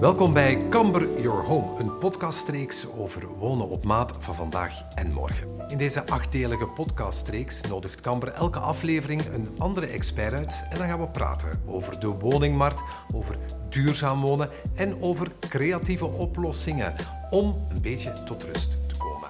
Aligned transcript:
Welkom 0.00 0.32
bij 0.32 0.68
Camber 0.70 1.20
Your 1.20 1.44
Home, 1.44 1.80
een 1.80 1.98
podcastreeks 1.98 2.86
over 2.92 3.28
wonen 3.28 3.68
op 3.68 3.84
maat 3.84 4.16
van 4.20 4.34
vandaag 4.34 4.94
en 4.94 5.12
morgen. 5.12 5.48
In 5.68 5.78
deze 5.78 6.06
achtdelige 6.06 6.66
podcastreeks 6.66 7.60
nodigt 7.60 8.00
Camber 8.00 8.32
elke 8.32 8.58
aflevering 8.58 9.24
een 9.24 9.48
andere 9.58 9.86
expert 9.86 10.32
uit 10.32 10.66
en 10.70 10.78
dan 10.78 10.88
gaan 10.88 11.00
we 11.00 11.08
praten 11.08 11.62
over 11.66 12.00
de 12.00 12.06
woningmarkt, 12.06 12.82
over 13.14 13.36
duurzaam 13.68 14.20
wonen 14.20 14.50
en 14.74 15.02
over 15.02 15.32
creatieve 15.48 16.06
oplossingen 16.06 16.94
om 17.30 17.66
een 17.70 17.82
beetje 17.82 18.12
tot 18.12 18.42
rust 18.44 18.88
te 18.88 18.96
komen. 18.96 19.28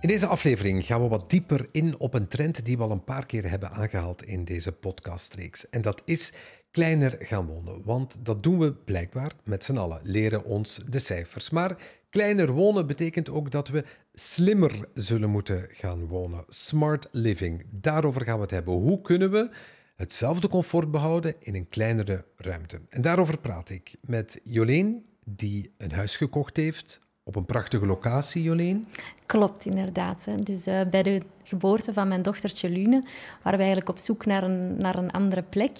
In 0.00 0.08
deze 0.08 0.26
aflevering 0.26 0.84
gaan 0.84 1.02
we 1.02 1.08
wat 1.08 1.30
dieper 1.30 1.68
in 1.72 1.98
op 1.98 2.14
een 2.14 2.28
trend 2.28 2.64
die 2.64 2.76
we 2.76 2.82
al 2.82 2.90
een 2.90 3.04
paar 3.04 3.26
keer 3.26 3.50
hebben 3.50 3.70
aangehaald 3.70 4.22
in 4.22 4.44
deze 4.44 4.72
podcastreeks. 4.72 5.68
En 5.68 5.82
dat 5.82 6.02
is 6.04 6.32
kleiner 6.70 7.16
gaan 7.18 7.46
wonen. 7.46 7.82
Want 7.84 8.16
dat 8.24 8.42
doen 8.42 8.58
we 8.58 8.72
blijkbaar 8.72 9.32
met 9.44 9.64
z'n 9.64 9.76
allen, 9.76 10.00
leren 10.02 10.44
ons 10.44 10.80
de 10.88 10.98
cijfers. 10.98 11.50
Maar 11.50 11.76
kleiner 12.10 12.52
wonen 12.52 12.86
betekent 12.86 13.30
ook 13.30 13.50
dat 13.50 13.68
we 13.68 13.84
slimmer 14.12 14.88
zullen 14.94 15.30
moeten 15.30 15.66
gaan 15.68 16.06
wonen. 16.06 16.44
Smart 16.48 17.08
living, 17.12 17.66
daarover 17.70 18.24
gaan 18.24 18.36
we 18.36 18.42
het 18.42 18.50
hebben. 18.50 18.74
Hoe 18.74 19.00
kunnen 19.00 19.30
we 19.30 19.50
hetzelfde 19.96 20.48
comfort 20.48 20.90
behouden 20.90 21.34
in 21.38 21.54
een 21.54 21.68
kleinere 21.68 22.24
ruimte? 22.36 22.80
En 22.88 23.02
daarover 23.02 23.38
praat 23.38 23.70
ik 23.70 23.94
met 24.00 24.40
Joleen, 24.44 25.06
die 25.24 25.74
een 25.76 25.92
huis 25.92 26.16
gekocht 26.16 26.56
heeft 26.56 27.00
op 27.30 27.36
een 27.36 27.44
prachtige 27.44 27.86
locatie, 27.86 28.42
Joleen. 28.42 28.86
Klopt, 29.26 29.66
inderdaad. 29.66 30.26
Dus 30.44 30.66
uh, 30.66 30.80
bij 30.90 31.02
de 31.02 31.20
geboorte 31.42 31.92
van 31.92 32.08
mijn 32.08 32.22
dochtertje 32.22 32.70
Lune 32.70 33.02
waren 33.42 33.58
we 33.58 33.64
eigenlijk 33.64 33.88
op 33.88 33.98
zoek 33.98 34.26
naar 34.26 34.42
een, 34.42 34.76
naar 34.76 34.96
een 34.96 35.10
andere 35.10 35.42
plek. 35.42 35.76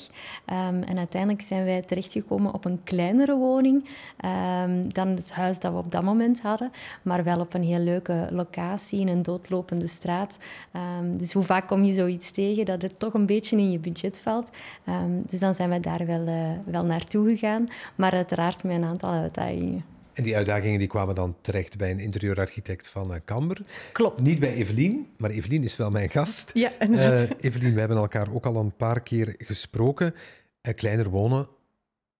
Um, 0.47 0.83
en 0.83 0.99
uiteindelijk 0.99 1.43
zijn 1.43 1.65
wij 1.65 1.83
terechtgekomen 1.83 2.55
op 2.55 2.65
een 2.65 2.81
kleinere 2.85 3.37
woning 3.37 3.89
um, 4.65 4.93
dan 4.93 5.09
het 5.09 5.33
huis 5.33 5.59
dat 5.59 5.73
we 5.73 5.79
op 5.79 5.91
dat 5.91 6.03
moment 6.03 6.41
hadden. 6.41 6.73
Maar 7.03 7.25
wel 7.25 7.41
op 7.41 7.55
een 7.55 7.65
heel 7.65 7.79
leuke 7.79 8.29
locatie 8.31 9.01
in 9.01 9.09
een 9.09 9.23
doodlopende 9.23 9.87
straat. 9.87 10.39
Um, 11.01 11.17
dus 11.17 11.33
hoe 11.33 11.43
vaak 11.43 11.67
kom 11.67 11.85
je 11.85 11.93
zoiets 11.93 12.31
tegen 12.31 12.65
dat 12.65 12.83
het 12.83 12.99
toch 12.99 13.15
een 13.15 13.27
beetje 13.27 13.57
in 13.57 13.71
je 13.71 13.79
budget 13.79 14.21
valt. 14.21 14.51
dus 15.27 15.41
dan 15.41 15.55
zijn 15.55 15.71
we 15.71 15.81
daar 15.81 16.07
wel, 16.07 16.27
uh, 16.27 16.51
wel 16.65 16.83
naartoe 16.83 17.29
gegaan. 17.29 17.69
Maar 17.95 18.13
uiteraard 18.13 18.65
met 18.65 18.77
een 18.77 18.85
aantal 18.85 19.11
uitdagingen. 19.11 19.99
En 20.21 20.27
die 20.27 20.37
uitdagingen 20.37 20.79
die 20.79 20.89
kwamen 20.89 21.15
dan 21.15 21.37
terecht 21.41 21.79
bij 21.79 21.91
een 21.91 21.99
interieurarchitect 21.99 22.89
van 22.89 23.11
uh, 23.11 23.17
Camber. 23.25 23.63
Klopt. 23.93 24.21
Niet 24.21 24.39
bij 24.39 24.53
Evelien, 24.53 25.07
maar 25.17 25.31
Evelien 25.31 25.65
is 25.65 25.77
wel 25.77 25.91
mijn 25.91 26.11
gast. 26.11 26.51
Ja, 26.55 26.71
inderdaad. 26.79 27.23
Uh, 27.23 27.31
Evelien, 27.41 27.75
we 27.75 27.79
hebben 27.79 27.97
elkaar 27.97 28.35
ook 28.35 28.47
al 28.47 28.57
een 28.57 28.77
paar 28.77 29.01
keer 29.01 29.35
gesproken. 29.39 30.15
Uh, 30.63 30.75
kleiner 30.75 31.09
wonen, 31.09 31.49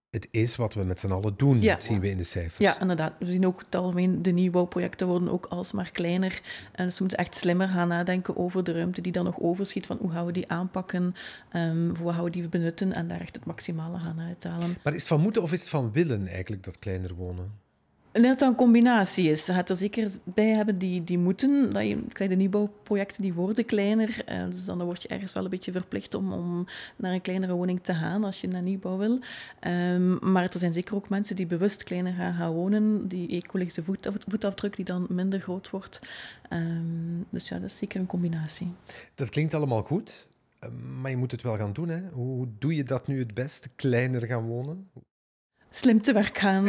het 0.09 0.27
is 0.31 0.55
wat 0.55 0.73
we 0.73 0.83
met 0.83 0.99
z'n 0.99 1.11
allen 1.11 1.33
doen, 1.37 1.61
ja. 1.61 1.79
zien 1.79 1.99
we 1.99 2.09
in 2.09 2.17
de 2.17 2.23
cijfers. 2.23 2.57
Ja, 2.57 2.79
inderdaad. 2.79 3.13
We 3.19 3.25
zien 3.25 3.45
ook 3.45 3.59
het 3.59 3.75
algemeen, 3.75 4.21
de 4.21 4.31
nieuwbouwprojecten 4.31 5.07
worden 5.07 5.31
ook 5.31 5.45
alsmaar 5.45 5.91
kleiner. 5.91 6.41
En 6.71 6.85
dus 6.85 6.97
we 6.97 7.03
moeten 7.03 7.17
echt 7.17 7.35
slimmer 7.35 7.67
gaan 7.67 7.87
nadenken 7.87 8.37
over 8.37 8.63
de 8.63 8.71
ruimte 8.71 9.01
die 9.01 9.11
dan 9.11 9.25
nog 9.25 9.39
overschiet. 9.39 9.85
Van 9.85 9.97
hoe 9.99 10.11
gaan 10.11 10.25
we 10.25 10.31
die 10.31 10.51
aanpakken, 10.51 11.15
um, 11.55 11.95
hoe 11.95 12.13
gaan 12.13 12.23
we 12.23 12.29
die 12.29 12.47
benutten 12.47 12.93
en 12.93 13.07
daar 13.07 13.21
echt 13.21 13.35
het 13.35 13.45
maximale 13.45 13.99
gaan 13.99 14.19
uithalen. 14.19 14.77
Maar 14.83 14.93
is 14.93 14.99
het 14.99 15.07
van 15.07 15.21
moeten 15.21 15.41
of 15.41 15.51
is 15.51 15.59
het 15.59 15.69
van 15.69 15.91
willen 15.91 16.27
eigenlijk, 16.27 16.63
dat 16.63 16.79
kleiner 16.79 17.13
wonen? 17.13 17.69
Dat 18.11 18.23
het 18.23 18.41
een 18.41 18.55
combinatie 18.55 19.29
is. 19.29 19.45
Je 19.45 19.53
gaat 19.53 19.69
er 19.69 19.75
zeker 19.75 20.11
bij 20.23 20.47
hebben 20.47 20.77
die, 20.77 21.03
die 21.03 21.17
moeten. 21.17 21.73
Dat 21.73 21.87
je, 21.87 22.27
de 22.27 22.35
nieuwbouwprojecten 22.35 23.21
die 23.21 23.33
worden 23.33 23.65
kleiner. 23.65 24.23
Uh, 24.29 24.45
dus 24.45 24.65
dan 24.65 24.83
word 24.83 25.01
je 25.01 25.07
ergens 25.07 25.33
wel 25.33 25.43
een 25.43 25.49
beetje 25.49 25.71
verplicht 25.71 26.13
om, 26.13 26.33
om 26.33 26.65
naar 26.95 27.13
een 27.13 27.21
kleinere 27.21 27.53
woning 27.53 27.83
te 27.83 27.93
gaan 27.93 28.23
als 28.23 28.41
je 28.41 28.47
naar 28.47 28.61
nieuwbouw 28.61 28.97
wil. 28.97 29.19
Um, 29.67 30.31
maar 30.31 30.43
er 30.43 30.59
zijn 30.59 30.73
zeker 30.73 30.95
ook 30.95 31.09
mensen 31.09 31.35
die 31.35 31.45
bewust 31.45 31.83
kleiner 31.83 32.13
gaan, 32.13 32.53
wonen. 32.53 33.07
Die 33.07 33.27
ecologische 33.27 33.83
voet, 33.83 34.09
voetafdruk 34.27 34.75
die 34.75 34.85
dan 34.85 35.05
minder 35.09 35.39
groot 35.39 35.69
wordt. 35.69 36.01
Um, 36.49 37.25
dus 37.29 37.47
ja, 37.47 37.59
dat 37.59 37.69
is 37.69 37.77
zeker 37.77 37.99
een 37.99 38.05
combinatie. 38.05 38.73
Dat 39.15 39.29
klinkt 39.29 39.53
allemaal 39.53 39.83
goed. 39.83 40.29
Maar 41.01 41.11
je 41.11 41.17
moet 41.17 41.31
het 41.31 41.41
wel 41.41 41.57
gaan 41.57 41.73
doen. 41.73 41.89
Hè? 41.89 42.01
Hoe 42.11 42.47
doe 42.59 42.75
je 42.75 42.83
dat 42.83 43.07
nu 43.07 43.19
het 43.19 43.33
best? 43.33 43.69
Kleiner 43.75 44.25
gaan 44.25 44.45
wonen? 44.45 44.89
Slim 45.71 46.01
te 46.01 46.13
werk 46.13 46.37
gaan. 46.37 46.67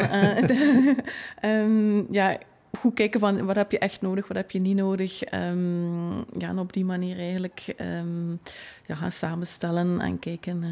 um, 1.45 2.07
ja, 2.19 2.39
goed 2.79 2.95
kijken 2.95 3.21
van 3.21 3.47
wat 3.47 3.57
heb 3.57 3.71
je 3.71 3.79
echt 3.79 4.01
nodig, 4.01 4.29
wat 4.29 4.37
heb 4.37 4.51
je 4.51 4.61
niet 4.61 4.77
nodig. 4.77 5.33
Um, 5.35 6.17
ja, 6.17 6.49
en 6.49 6.59
op 6.59 6.73
die 6.73 6.85
manier 6.85 7.19
eigenlijk 7.19 7.75
um, 7.81 8.41
ja, 8.87 8.95
gaan 8.95 9.13
samenstellen 9.13 10.01
en 10.01 10.19
kijken. 10.19 10.65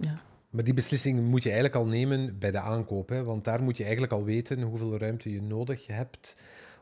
ja. 0.00 0.22
Maar 0.54 0.64
die 0.64 0.74
beslissing 0.74 1.28
moet 1.28 1.42
je 1.42 1.50
eigenlijk 1.50 1.78
al 1.78 1.86
nemen 1.86 2.38
bij 2.38 2.50
de 2.50 2.60
aankoop. 2.60 3.08
Hè? 3.08 3.24
Want 3.24 3.44
daar 3.44 3.62
moet 3.62 3.76
je 3.76 3.82
eigenlijk 3.82 4.12
al 4.12 4.24
weten 4.24 4.62
hoeveel 4.62 4.98
ruimte 4.98 5.32
je 5.32 5.42
nodig 5.42 5.86
hebt. 5.86 6.36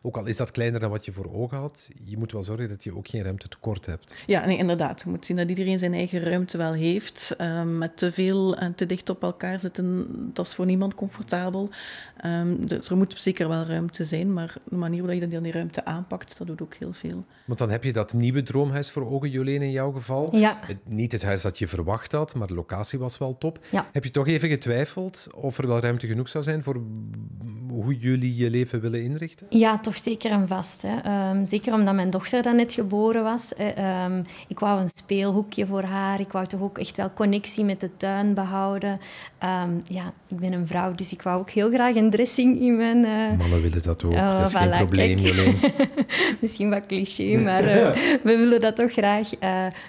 Ook 0.05 0.17
al 0.17 0.27
is 0.27 0.37
dat 0.37 0.51
kleiner 0.51 0.81
dan 0.81 0.91
wat 0.91 1.05
je 1.05 1.13
voor 1.13 1.33
ogen 1.33 1.59
had, 1.59 1.89
je 2.03 2.19
moet 2.19 2.33
wel 2.33 2.43
zorgen 2.43 2.69
dat 2.69 2.85
je 2.85 2.97
ook 2.97 3.09
geen 3.09 3.23
ruimte 3.23 3.49
tekort 3.49 3.87
hebt. 3.87 4.17
Ja, 4.27 4.47
nee, 4.47 4.57
inderdaad. 4.57 5.03
Je 5.05 5.11
moet 5.11 5.27
zien 5.27 5.37
dat 5.37 5.49
iedereen 5.49 5.79
zijn 5.79 5.95
eigen 5.95 6.21
ruimte 6.21 6.59
wel 6.59 6.73
heeft. 6.73 7.35
Um, 7.41 7.79
met 7.79 7.97
te 7.97 8.13
veel 8.13 8.57
en 8.57 8.75
te 8.75 8.87
dicht 8.87 9.11
op 9.11 9.23
elkaar 9.23 9.59
zitten, 9.59 10.07
dat 10.33 10.47
is 10.47 10.55
voor 10.55 10.67
niemand 10.67 10.95
comfortabel. 10.95 11.71
Um, 12.25 12.67
dus 12.67 12.89
er 12.89 12.97
moet 12.97 13.15
zeker 13.17 13.49
wel 13.49 13.65
ruimte 13.65 14.05
zijn, 14.05 14.33
maar 14.33 14.55
de 14.65 14.77
manier 14.77 15.03
waarop 15.03 15.21
je 15.21 15.29
dan 15.29 15.43
die 15.43 15.53
ruimte 15.53 15.85
aanpakt, 15.85 16.39
dat 16.39 16.47
doet 16.47 16.63
ook 16.63 16.75
heel 16.75 16.93
veel. 16.93 17.25
Want 17.45 17.59
dan 17.59 17.71
heb 17.71 17.85
je 17.85 17.93
dat 17.93 18.13
nieuwe 18.13 18.43
droomhuis 18.43 18.91
voor 18.91 19.11
ogen, 19.11 19.31
Jolene, 19.31 19.65
in 19.65 19.71
jouw 19.71 19.93
geval. 19.93 20.37
Ja. 20.37 20.59
niet 20.85 21.13
het 21.13 21.23
huis 21.23 21.43
dat 21.43 21.59
je 21.59 21.69
verwacht 21.69 22.13
had, 22.13 22.35
maar 22.35 22.47
de 22.47 22.55
locatie 22.55 22.99
was 22.99 23.19
wel 23.19 23.39
top. 23.39 23.59
Ja. 23.71 23.89
Heb 23.93 24.05
je 24.05 24.11
toch 24.11 24.27
even 24.27 24.49
getwijfeld 24.49 25.29
of 25.35 25.59
er 25.59 25.67
wel 25.67 25.81
ruimte 25.81 26.07
genoeg 26.07 26.29
zou 26.29 26.45
zijn 26.45 26.63
voor 26.63 26.81
hoe 27.73 27.99
jullie 27.99 28.37
je 28.37 28.51
leven 28.51 28.81
willen 28.81 29.03
inrichten? 29.03 29.47
Ja, 29.51 29.79
toch 29.79 29.97
zeker 29.97 30.31
en 30.31 30.49
vast. 30.49 30.85
Hè. 30.87 31.31
Um, 31.31 31.45
zeker 31.45 31.75
omdat 31.75 31.95
mijn 31.95 32.11
dochter 32.11 32.43
dan 32.43 32.57
net 32.57 32.73
geboren 32.73 33.23
was. 33.23 33.53
Um, 34.05 34.23
ik 34.49 34.59
wou 34.59 34.81
een 34.81 34.89
speelhoekje 34.89 35.67
voor 35.67 35.83
haar. 35.83 36.21
Ik 36.21 36.33
wou 36.33 36.47
toch 36.47 36.61
ook 36.61 36.79
echt 36.79 36.97
wel 36.97 37.13
connectie 37.13 37.65
met 37.65 37.81
de 37.81 37.91
tuin 37.97 38.35
behouden. 38.35 38.91
Um, 38.91 39.83
ja, 39.85 40.13
ik 40.29 40.37
ben 40.37 40.53
een 40.53 40.67
vrouw, 40.67 40.95
dus 40.95 41.13
ik 41.13 41.23
wou 41.23 41.41
ook 41.41 41.51
heel 41.51 41.71
graag 41.71 41.95
een 41.95 42.11
dressing 42.11 42.61
in 42.61 42.77
mijn... 42.77 43.07
Uh... 43.07 43.39
Mannen 43.39 43.63
willen 43.63 43.83
dat 43.83 44.05
ook, 44.05 44.13
uh, 44.13 44.39
dat 44.39 44.49
is 44.49 44.55
voilà, 44.55 44.59
geen 44.59 44.87
probleem, 44.87 45.19
Misschien 46.41 46.71
wat 46.71 46.87
cliché, 46.87 47.39
maar 47.39 47.65
uh, 47.65 47.95
we 48.29 48.37
willen 48.37 48.61
dat 48.61 48.77
toch 48.77 48.93
graag. 48.93 49.29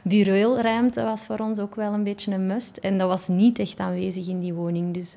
bureauruimte 0.03 1.03
was 1.03 1.25
voor 1.25 1.39
ons 1.39 1.59
ook 1.59 1.75
wel 1.75 1.93
een 1.93 2.03
beetje 2.03 2.31
een 2.31 2.45
must. 2.45 2.77
En 2.77 2.97
dat 2.97 3.07
was 3.07 3.27
niet 3.27 3.59
echt 3.59 3.79
aanwezig 3.79 4.27
in 4.27 4.39
die 4.39 4.53
woning. 4.53 4.93
Dus 4.93 5.13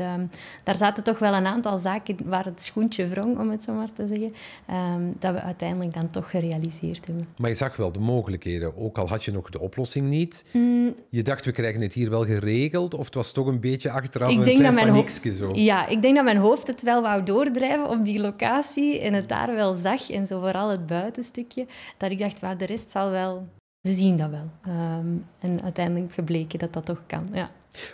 daar 0.62 0.76
zaten 0.76 1.04
toch 1.04 1.18
wel 1.18 1.34
een 1.34 1.46
aantal 1.46 1.78
zaken 1.78 2.16
waar 2.24 2.46
het 2.56 2.64
schoentje 2.64 3.08
wrong, 3.08 3.38
om 3.38 3.50
het 3.50 3.62
zo 3.62 3.72
maar 3.72 3.92
te 3.92 4.06
zeggen. 4.06 4.34
Um, 4.70 5.14
dat 5.18 5.32
we 5.32 5.40
uiteindelijk 5.40 5.94
dan 5.94 6.10
toch 6.10 6.30
gerealiseerd 6.30 7.06
hebben. 7.06 7.28
Maar 7.36 7.50
je 7.50 7.56
zag 7.56 7.76
wel 7.76 7.92
de 7.92 7.98
mogelijkheden, 7.98 8.76
ook 8.76 8.98
al 8.98 9.08
had 9.08 9.24
je 9.24 9.32
nog 9.32 9.50
de 9.50 9.60
oplossing 9.60 10.08
niet. 10.08 10.44
Mm. 10.52 10.94
Je 11.10 11.22
dacht, 11.22 11.44
we 11.44 11.52
krijgen 11.52 11.80
het 11.80 11.92
hier 11.92 12.10
wel 12.10 12.24
geregeld, 12.24 12.94
of 12.94 13.04
het 13.04 13.14
was 13.14 13.32
toch 13.32 13.46
een 13.46 13.60
beetje 13.60 13.90
achteraf 13.90 14.30
ik 14.30 14.36
een 14.36 14.42
denk 14.42 14.56
klein 14.56 14.74
paniekje 14.74 15.34
zo? 15.34 15.50
Ja, 15.54 15.86
ik 15.86 16.02
denk 16.02 16.14
dat 16.14 16.24
mijn 16.24 16.36
hoofd 16.36 16.66
het 16.66 16.82
wel 16.82 17.02
wou 17.02 17.22
doordrijven 17.22 17.88
op 17.88 18.04
die 18.04 18.20
locatie 18.20 19.00
en 19.00 19.12
het 19.12 19.28
daar 19.28 19.54
wel 19.54 19.74
zag, 19.74 20.10
en 20.10 20.26
zo 20.26 20.40
vooral 20.40 20.70
het 20.70 20.86
buitenstukje, 20.86 21.66
dat 21.96 22.10
ik 22.10 22.18
dacht, 22.18 22.40
well, 22.40 22.56
de 22.56 22.66
rest 22.66 22.90
zal 22.90 23.10
wel... 23.10 23.46
We 23.86 23.92
zien 23.92 24.16
dat 24.16 24.30
wel. 24.30 24.50
Um, 24.74 25.24
en 25.38 25.62
uiteindelijk 25.62 26.12
gebleken 26.12 26.58
dat 26.58 26.72
dat 26.72 26.84
toch 26.84 27.02
kan, 27.06 27.28
ja. 27.32 27.48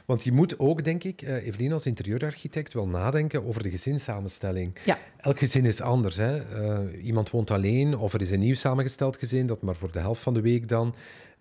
Want 0.04 0.24
je 0.24 0.32
moet 0.32 0.58
ook, 0.58 0.84
denk 0.84 1.04
ik, 1.04 1.22
uh, 1.22 1.46
Evelien 1.46 1.72
als 1.72 1.86
interieurarchitect, 1.86 2.72
wel 2.72 2.86
nadenken 2.86 3.46
over 3.46 3.62
de 3.62 3.70
gezinssamenstelling. 3.70 4.76
Ja. 4.84 4.98
Elk 5.16 5.38
gezin 5.38 5.64
is 5.64 5.80
anders. 5.80 6.16
Hè? 6.16 6.60
Uh, 6.60 7.04
iemand 7.04 7.30
woont 7.30 7.50
alleen 7.50 7.96
of 7.98 8.12
er 8.12 8.20
is 8.20 8.30
een 8.30 8.38
nieuw 8.38 8.54
samengesteld 8.54 9.16
gezin 9.16 9.46
dat 9.46 9.62
maar 9.62 9.76
voor 9.76 9.92
de 9.92 9.98
helft 9.98 10.22
van 10.22 10.34
de 10.34 10.40
week 10.40 10.68
dan 10.68 10.94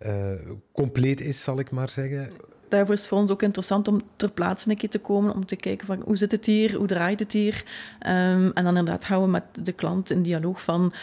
uh, 0.06 0.32
compleet 0.72 1.22
is, 1.22 1.44
zal 1.44 1.60
ik 1.60 1.72
maar 1.72 1.90
zeggen. 1.90 2.32
Daarvoor 2.70 2.94
is 2.94 3.00
het 3.00 3.10
voor 3.10 3.18
ons 3.18 3.32
ook 3.32 3.42
interessant 3.42 3.88
om 3.88 4.02
ter 4.16 4.32
plaatse 4.32 4.70
een 4.70 4.76
keer 4.76 4.90
te 4.90 5.00
komen, 5.00 5.34
om 5.34 5.46
te 5.46 5.56
kijken 5.56 5.86
van 5.86 6.02
hoe 6.06 6.18
zit 6.18 6.32
het 6.32 6.46
hier, 6.46 6.76
hoe 6.76 6.88
draait 6.88 7.20
het 7.20 7.32
hier. 7.32 7.64
Um, 8.00 8.52
en 8.52 8.64
dan 8.64 8.78
inderdaad 8.78 9.06
gaan 9.06 9.22
we 9.22 9.28
met 9.28 9.44
de 9.64 9.72
klant 9.72 10.12
in 10.12 10.22
dialoog 10.22 10.64
van 10.64 10.94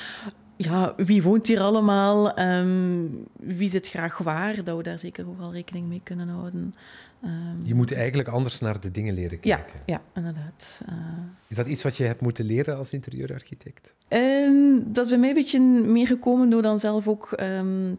ja, 0.59 0.95
wie 0.97 1.23
woont 1.23 1.47
hier 1.47 1.61
allemaal? 1.61 2.39
Um, 2.41 3.27
wie 3.33 3.71
zit 3.71 3.89
graag 3.89 4.19
waar? 4.19 4.65
Dat 4.65 4.77
we 4.77 4.83
daar 4.83 4.99
zeker 4.99 5.29
ook 5.29 5.39
wel 5.39 5.53
rekening 5.53 5.89
mee 5.89 6.01
kunnen 6.05 6.29
houden. 6.29 6.75
Um, 7.25 7.57
je 7.63 7.75
moet 7.75 7.93
eigenlijk 7.93 8.29
anders 8.29 8.61
naar 8.61 8.81
de 8.81 8.91
dingen 8.91 9.15
leren 9.15 9.41
kijken. 9.41 9.81
Ja, 9.87 9.95
ja 9.95 10.03
inderdaad. 10.15 10.83
Uh, 10.89 10.95
is 11.49 11.57
dat 11.57 11.67
iets 11.67 11.83
wat 11.83 11.97
je 11.97 12.05
hebt 12.05 12.21
moeten 12.21 12.45
leren 12.45 12.77
als 12.77 12.93
interieurarchitect? 12.93 13.95
Um, 14.09 14.93
dat 14.93 15.05
is 15.05 15.11
bij 15.11 15.21
mij 15.21 15.29
een 15.29 15.35
beetje 15.35 15.61
meer 15.61 16.07
gekomen 16.07 16.51
door 16.51 16.63
dan 16.63 16.81
zelf 16.81 17.09
ook 17.09 17.29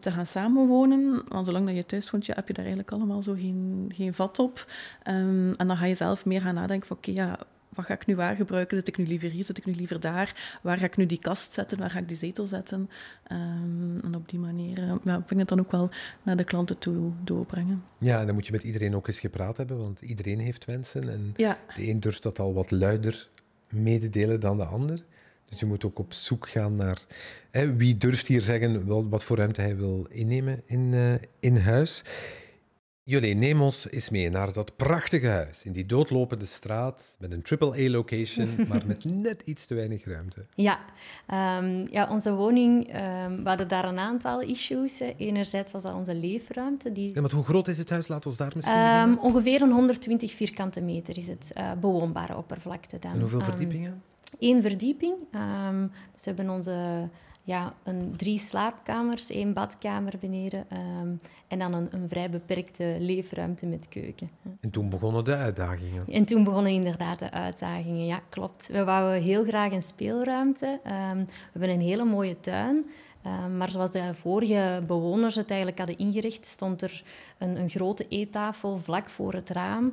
te 0.00 0.10
gaan 0.10 0.26
samenwonen. 0.26 1.22
Want 1.28 1.46
zolang 1.46 1.66
dat 1.66 1.76
je 1.76 1.86
thuis 1.86 2.10
woont, 2.10 2.26
ja, 2.26 2.34
heb 2.34 2.48
je 2.48 2.54
daar 2.54 2.64
eigenlijk 2.64 2.94
allemaal 2.96 3.22
zo 3.22 3.32
geen, 3.32 3.92
geen 3.94 4.14
vat 4.14 4.38
op. 4.38 4.66
en 5.02 5.54
dan 5.56 5.76
ga 5.76 5.84
je 5.84 5.94
zelf 5.94 6.24
meer 6.24 6.40
gaan 6.40 6.54
nadenken 6.54 6.86
van, 6.86 6.96
oké, 6.96 7.10
okay, 7.10 7.24
ja 7.24 7.38
wat 7.74 7.84
ga 7.84 7.94
ik 7.94 8.06
nu 8.06 8.16
waar 8.16 8.36
gebruiken? 8.36 8.76
Zit 8.76 8.88
ik 8.88 8.96
nu 8.96 9.06
liever 9.06 9.30
hier? 9.30 9.44
Zit 9.44 9.58
ik 9.58 9.66
nu 9.66 9.72
liever 9.72 10.00
daar? 10.00 10.58
Waar 10.62 10.78
ga 10.78 10.84
ik 10.84 10.96
nu 10.96 11.06
die 11.06 11.18
kast 11.18 11.52
zetten? 11.52 11.78
Waar 11.78 11.90
ga 11.90 11.98
ik 11.98 12.08
die 12.08 12.16
zetel 12.16 12.46
zetten? 12.46 12.90
Ehm, 13.26 13.98
en 14.04 14.14
op 14.14 14.28
die 14.28 14.38
manier 14.38 14.78
uh, 14.78 14.94
ja, 15.04 15.14
vind 15.14 15.30
ik 15.30 15.38
het 15.38 15.48
dan 15.48 15.60
ook 15.60 15.70
wel 15.70 15.90
naar 16.22 16.36
de 16.36 16.44
klanten 16.44 16.78
toe 16.78 17.12
doorbrengen. 17.24 17.84
Ja, 17.98 18.20
en 18.20 18.26
dan 18.26 18.34
moet 18.34 18.46
je 18.46 18.52
met 18.52 18.62
iedereen 18.62 18.96
ook 18.96 19.06
eens 19.06 19.20
gepraat 19.20 19.56
hebben, 19.56 19.78
want 19.78 20.00
iedereen 20.00 20.38
heeft 20.38 20.64
wensen. 20.64 21.08
En 21.08 21.32
de 21.74 21.88
een 21.88 22.00
durft 22.00 22.22
dat 22.22 22.38
al 22.38 22.54
wat 22.54 22.70
luider 22.70 23.28
mededelen 23.68 24.40
dan 24.40 24.56
de 24.56 24.64
ander. 24.64 25.04
Dus 25.48 25.60
je 25.60 25.66
moet 25.66 25.84
ook 25.84 25.98
op 25.98 26.12
zoek 26.12 26.48
gaan 26.48 26.76
naar 26.76 27.04
hè, 27.50 27.76
wie 27.76 27.98
durft 27.98 28.26
hier 28.26 28.42
zeggen 28.42 28.86
wel, 28.86 29.08
wat 29.08 29.24
voor 29.24 29.36
ruimte 29.36 29.60
hij 29.60 29.76
wil 29.76 30.06
innemen 30.10 30.62
in, 30.66 30.92
uh, 30.92 31.14
in 31.40 31.56
huis. 31.56 32.04
Jullie, 33.02 33.34
neem 33.34 33.60
ons 33.60 33.90
eens 33.90 34.10
mee 34.10 34.30
naar 34.30 34.52
dat 34.52 34.76
prachtige 34.76 35.26
huis 35.26 35.64
in 35.64 35.72
die 35.72 35.86
doodlopende 35.86 36.44
straat 36.44 37.16
met 37.18 37.32
een 37.32 37.42
triple-A-location, 37.42 38.48
maar 38.68 38.82
met 38.86 39.04
net 39.04 39.42
iets 39.44 39.66
te 39.66 39.74
weinig 39.74 40.04
ruimte. 40.04 40.46
Ja, 40.54 40.78
um, 41.58 41.86
ja 41.90 42.08
onze 42.10 42.32
woning, 42.32 42.86
um, 42.86 43.42
we 43.42 43.48
hadden 43.48 43.68
daar 43.68 43.84
een 43.84 43.98
aantal 43.98 44.40
issues. 44.40 45.00
Enerzijds 45.16 45.72
was 45.72 45.82
dat 45.82 45.94
onze 45.94 46.14
leefruimte. 46.14 46.92
Die... 46.92 47.14
Ja, 47.14 47.20
maar 47.20 47.30
hoe 47.30 47.44
groot 47.44 47.68
is 47.68 47.78
het 47.78 47.90
huis? 47.90 48.08
Laat 48.08 48.26
ons 48.26 48.36
daar 48.36 48.52
misschien 48.54 48.78
um, 48.78 49.18
Ongeveer 49.18 49.62
een 49.62 49.72
120 49.72 50.32
vierkante 50.32 50.80
meter 50.80 51.16
is 51.16 51.26
het 51.26 51.52
uh, 51.56 51.72
bewoonbare 51.80 52.36
oppervlakte 52.36 52.98
dan. 52.98 53.12
En 53.12 53.20
hoeveel 53.20 53.40
verdiepingen? 53.40 54.02
Eén 54.38 54.62
verdieping. 54.62 55.14
dus 56.12 56.24
we 56.24 56.32
hebben 56.34 56.50
onze 56.50 57.08
ja, 57.50 57.74
een, 57.82 58.12
drie 58.16 58.38
slaapkamers, 58.38 59.30
één 59.30 59.52
badkamer 59.52 60.12
beneden 60.20 60.66
um, 61.00 61.20
en 61.48 61.58
dan 61.58 61.74
een, 61.74 61.88
een, 61.90 62.08
vrij 62.08 62.30
beperkte 62.30 62.96
leefruimte 62.98 63.66
met 63.66 63.88
keuken. 63.88 64.30
En 64.60 64.70
toen 64.70 64.88
begonnen 64.88 65.24
de 65.24 65.36
uitdagingen? 65.36 66.06
En 66.06 66.24
toen 66.24 66.44
begonnen 66.44 66.72
inderdaad 66.72 67.18
de 67.18 67.30
uitdagingen, 67.30 68.06
ja, 68.06 68.20
klopt. 68.28 68.68
We 68.68 68.84
wouden 68.84 69.22
heel 69.22 69.44
graag 69.44 69.72
een 69.72 69.82
speelruimte. 69.82 70.66
Um, 70.66 71.24
we 71.24 71.58
hebben 71.58 71.70
een 71.70 71.80
hele 71.80 72.04
mooie 72.04 72.40
tuin. 72.40 72.84
Um, 73.26 73.56
maar 73.56 73.70
zoals 73.70 73.90
de 73.90 74.14
vorige 74.14 74.82
bewoners 74.86 75.34
het 75.34 75.48
eigenlijk 75.48 75.78
hadden 75.78 75.98
ingericht, 75.98 76.46
stond 76.46 76.82
er 76.82 77.02
een, 77.38 77.56
een 77.56 77.70
grote 77.70 78.06
eettafel 78.08 78.78
vlak 78.78 79.08
voor 79.08 79.32
het 79.32 79.50
raam. 79.50 79.92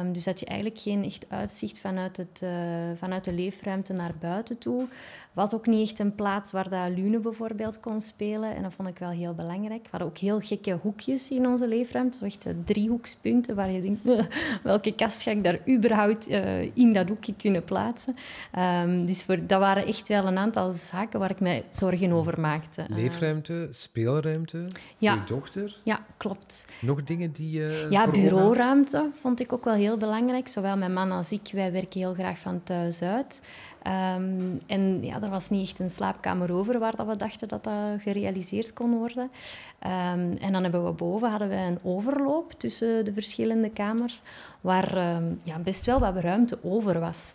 Um, 0.00 0.12
dus 0.12 0.24
dat 0.24 0.40
je 0.40 0.46
eigenlijk 0.46 0.80
geen 0.80 1.04
echt 1.04 1.26
uitzicht 1.28 1.78
vanuit, 1.78 2.16
het, 2.16 2.40
uh, 2.44 2.50
vanuit 2.94 3.24
de 3.24 3.32
leefruimte 3.32 3.92
naar 3.92 4.14
buiten 4.20 4.58
toe 4.58 4.88
was 5.32 5.54
ook 5.54 5.66
niet 5.66 5.88
echt 5.88 5.98
een 5.98 6.14
plaats 6.14 6.52
waar 6.52 6.68
dat 6.68 6.88
Lune 6.96 7.18
bijvoorbeeld 7.18 7.80
kon 7.80 8.00
spelen. 8.00 8.56
En 8.56 8.62
dat 8.62 8.72
vond 8.74 8.88
ik 8.88 8.98
wel 8.98 9.10
heel 9.10 9.34
belangrijk. 9.34 9.82
We 9.82 9.88
hadden 9.90 10.08
ook 10.08 10.18
heel 10.18 10.40
gekke 10.40 10.78
hoekjes 10.82 11.28
in 11.28 11.46
onze 11.46 11.68
leefruimte. 11.68 12.18
Zo 12.18 12.24
echt 12.24 12.46
driehoekspunten 12.64 13.54
waar 13.54 13.70
je 13.70 13.82
denkt, 13.82 14.28
welke 14.62 14.94
kast 14.94 15.22
ga 15.22 15.30
ik 15.30 15.44
daar 15.44 15.58
überhaupt 15.68 16.28
uh, 16.28 16.76
in 16.76 16.92
dat 16.92 17.08
hoekje 17.08 17.34
kunnen 17.34 17.64
plaatsen? 17.64 18.16
Um, 18.58 19.06
dus 19.06 19.24
voor, 19.24 19.46
dat 19.46 19.60
waren 19.60 19.86
echt 19.86 20.08
wel 20.08 20.26
een 20.26 20.38
aantal 20.38 20.72
zaken 20.72 21.20
waar 21.20 21.30
ik 21.30 21.40
mij 21.40 21.64
zorgen 21.70 22.12
over 22.12 22.40
maakte. 22.40 22.61
Leefruimte, 22.88 23.68
speelruimte 23.70 24.66
ja. 24.96 25.14
je 25.14 25.20
dochter? 25.26 25.76
Ja, 25.82 26.04
klopt. 26.16 26.66
Nog 26.80 27.02
dingen 27.02 27.32
die 27.32 27.50
je 27.50 27.86
Ja, 27.90 28.10
bureauruimte 28.10 29.10
vond 29.20 29.40
ik 29.40 29.52
ook 29.52 29.64
wel 29.64 29.74
heel 29.74 29.96
belangrijk. 29.96 30.48
Zowel 30.48 30.76
mijn 30.76 30.92
man 30.92 31.10
als 31.10 31.32
ik, 31.32 31.50
wij 31.52 31.72
werken 31.72 32.00
heel 32.00 32.14
graag 32.14 32.38
van 32.38 32.62
thuis 32.62 33.02
uit. 33.02 33.42
Um, 33.86 34.58
en 34.66 35.04
ja, 35.04 35.22
er 35.22 35.30
was 35.30 35.50
niet 35.50 35.68
echt 35.68 35.78
een 35.78 35.90
slaapkamer 35.90 36.52
over 36.52 36.78
waar 36.78 36.96
dat 36.96 37.06
we 37.06 37.16
dachten 37.16 37.48
dat 37.48 37.64
dat 37.64 37.74
gerealiseerd 37.98 38.72
kon 38.72 38.98
worden. 38.98 39.22
Um, 39.22 40.36
en 40.36 40.52
dan 40.52 40.62
hebben 40.62 40.84
we 40.84 40.90
boven 40.90 41.30
hadden 41.30 41.48
we 41.48 41.54
een 41.54 41.78
overloop 41.82 42.52
tussen 42.52 43.04
de 43.04 43.12
verschillende 43.12 43.70
kamers, 43.70 44.22
waar 44.60 45.16
um, 45.16 45.40
ja, 45.44 45.58
best 45.58 45.86
wel 45.86 45.98
wat 45.98 46.16
ruimte 46.16 46.58
over 46.62 47.00
was. 47.00 47.32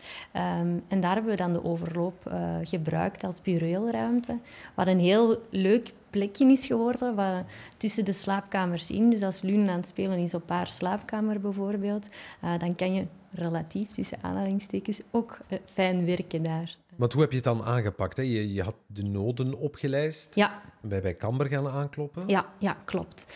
en 0.87 0.99
daar 0.99 1.13
hebben 1.13 1.31
we 1.31 1.37
dan 1.37 1.53
de 1.53 1.63
overloop 1.63 2.15
uh, 2.27 2.33
gebruikt 2.63 3.23
als 3.23 3.41
bureelruimte, 3.41 4.37
wat 4.73 4.87
een 4.87 4.99
heel 4.99 5.41
leuk 5.49 5.93
plekje 6.09 6.51
is 6.51 6.65
geworden 6.65 7.15
wat, 7.15 7.43
tussen 7.77 8.05
de 8.05 8.11
slaapkamers 8.11 8.91
in. 8.91 9.09
Dus 9.09 9.21
als 9.21 9.41
Lune 9.41 9.71
aan 9.71 9.77
het 9.77 9.87
spelen 9.87 10.17
is 10.17 10.33
op 10.33 10.49
haar 10.49 10.67
slaapkamer 10.67 11.39
bijvoorbeeld, 11.39 12.07
uh, 12.43 12.59
dan 12.59 12.75
kan 12.75 12.93
je 12.93 13.05
relatief 13.31 13.87
tussen 13.87 14.17
aanhalingstekens 14.21 15.01
ook 15.11 15.37
uh, 15.49 15.59
fijn 15.65 16.05
werken 16.05 16.43
daar. 16.43 16.77
Want 16.97 17.13
hoe 17.13 17.21
heb 17.21 17.29
je 17.29 17.35
het 17.35 17.45
dan 17.45 17.63
aangepakt? 17.63 18.17
Hè? 18.17 18.23
Je, 18.23 18.53
je 18.53 18.63
had 18.63 18.75
de 18.87 19.03
noden 19.03 19.59
opgelijst. 19.59 20.35
Ja. 20.35 20.61
Bij, 20.81 21.01
bij 21.01 21.15
Camber 21.15 21.47
gaan 21.47 21.67
aankloppen. 21.67 22.23
Ja, 22.27 22.45
ja 22.57 22.77
klopt. 22.85 23.35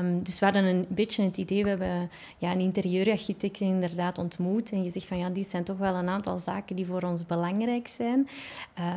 Um, 0.00 0.22
dus 0.22 0.38
we 0.38 0.44
hadden 0.44 0.64
een 0.64 0.86
beetje 0.88 1.24
het 1.24 1.36
idee, 1.36 1.62
we 1.62 1.68
hebben 1.68 2.10
ja, 2.38 2.52
een 2.52 2.60
interieurarchitect 2.60 3.60
inderdaad 3.60 4.18
ontmoet. 4.18 4.70
En 4.70 4.82
je 4.82 4.90
zegt 4.90 5.06
van 5.06 5.18
ja, 5.18 5.30
die 5.30 5.46
zijn 5.48 5.64
toch 5.64 5.78
wel 5.78 5.94
een 5.94 6.08
aantal 6.08 6.38
zaken 6.38 6.76
die 6.76 6.86
voor 6.86 7.02
ons 7.02 7.26
belangrijk 7.26 7.88
zijn. 7.88 8.28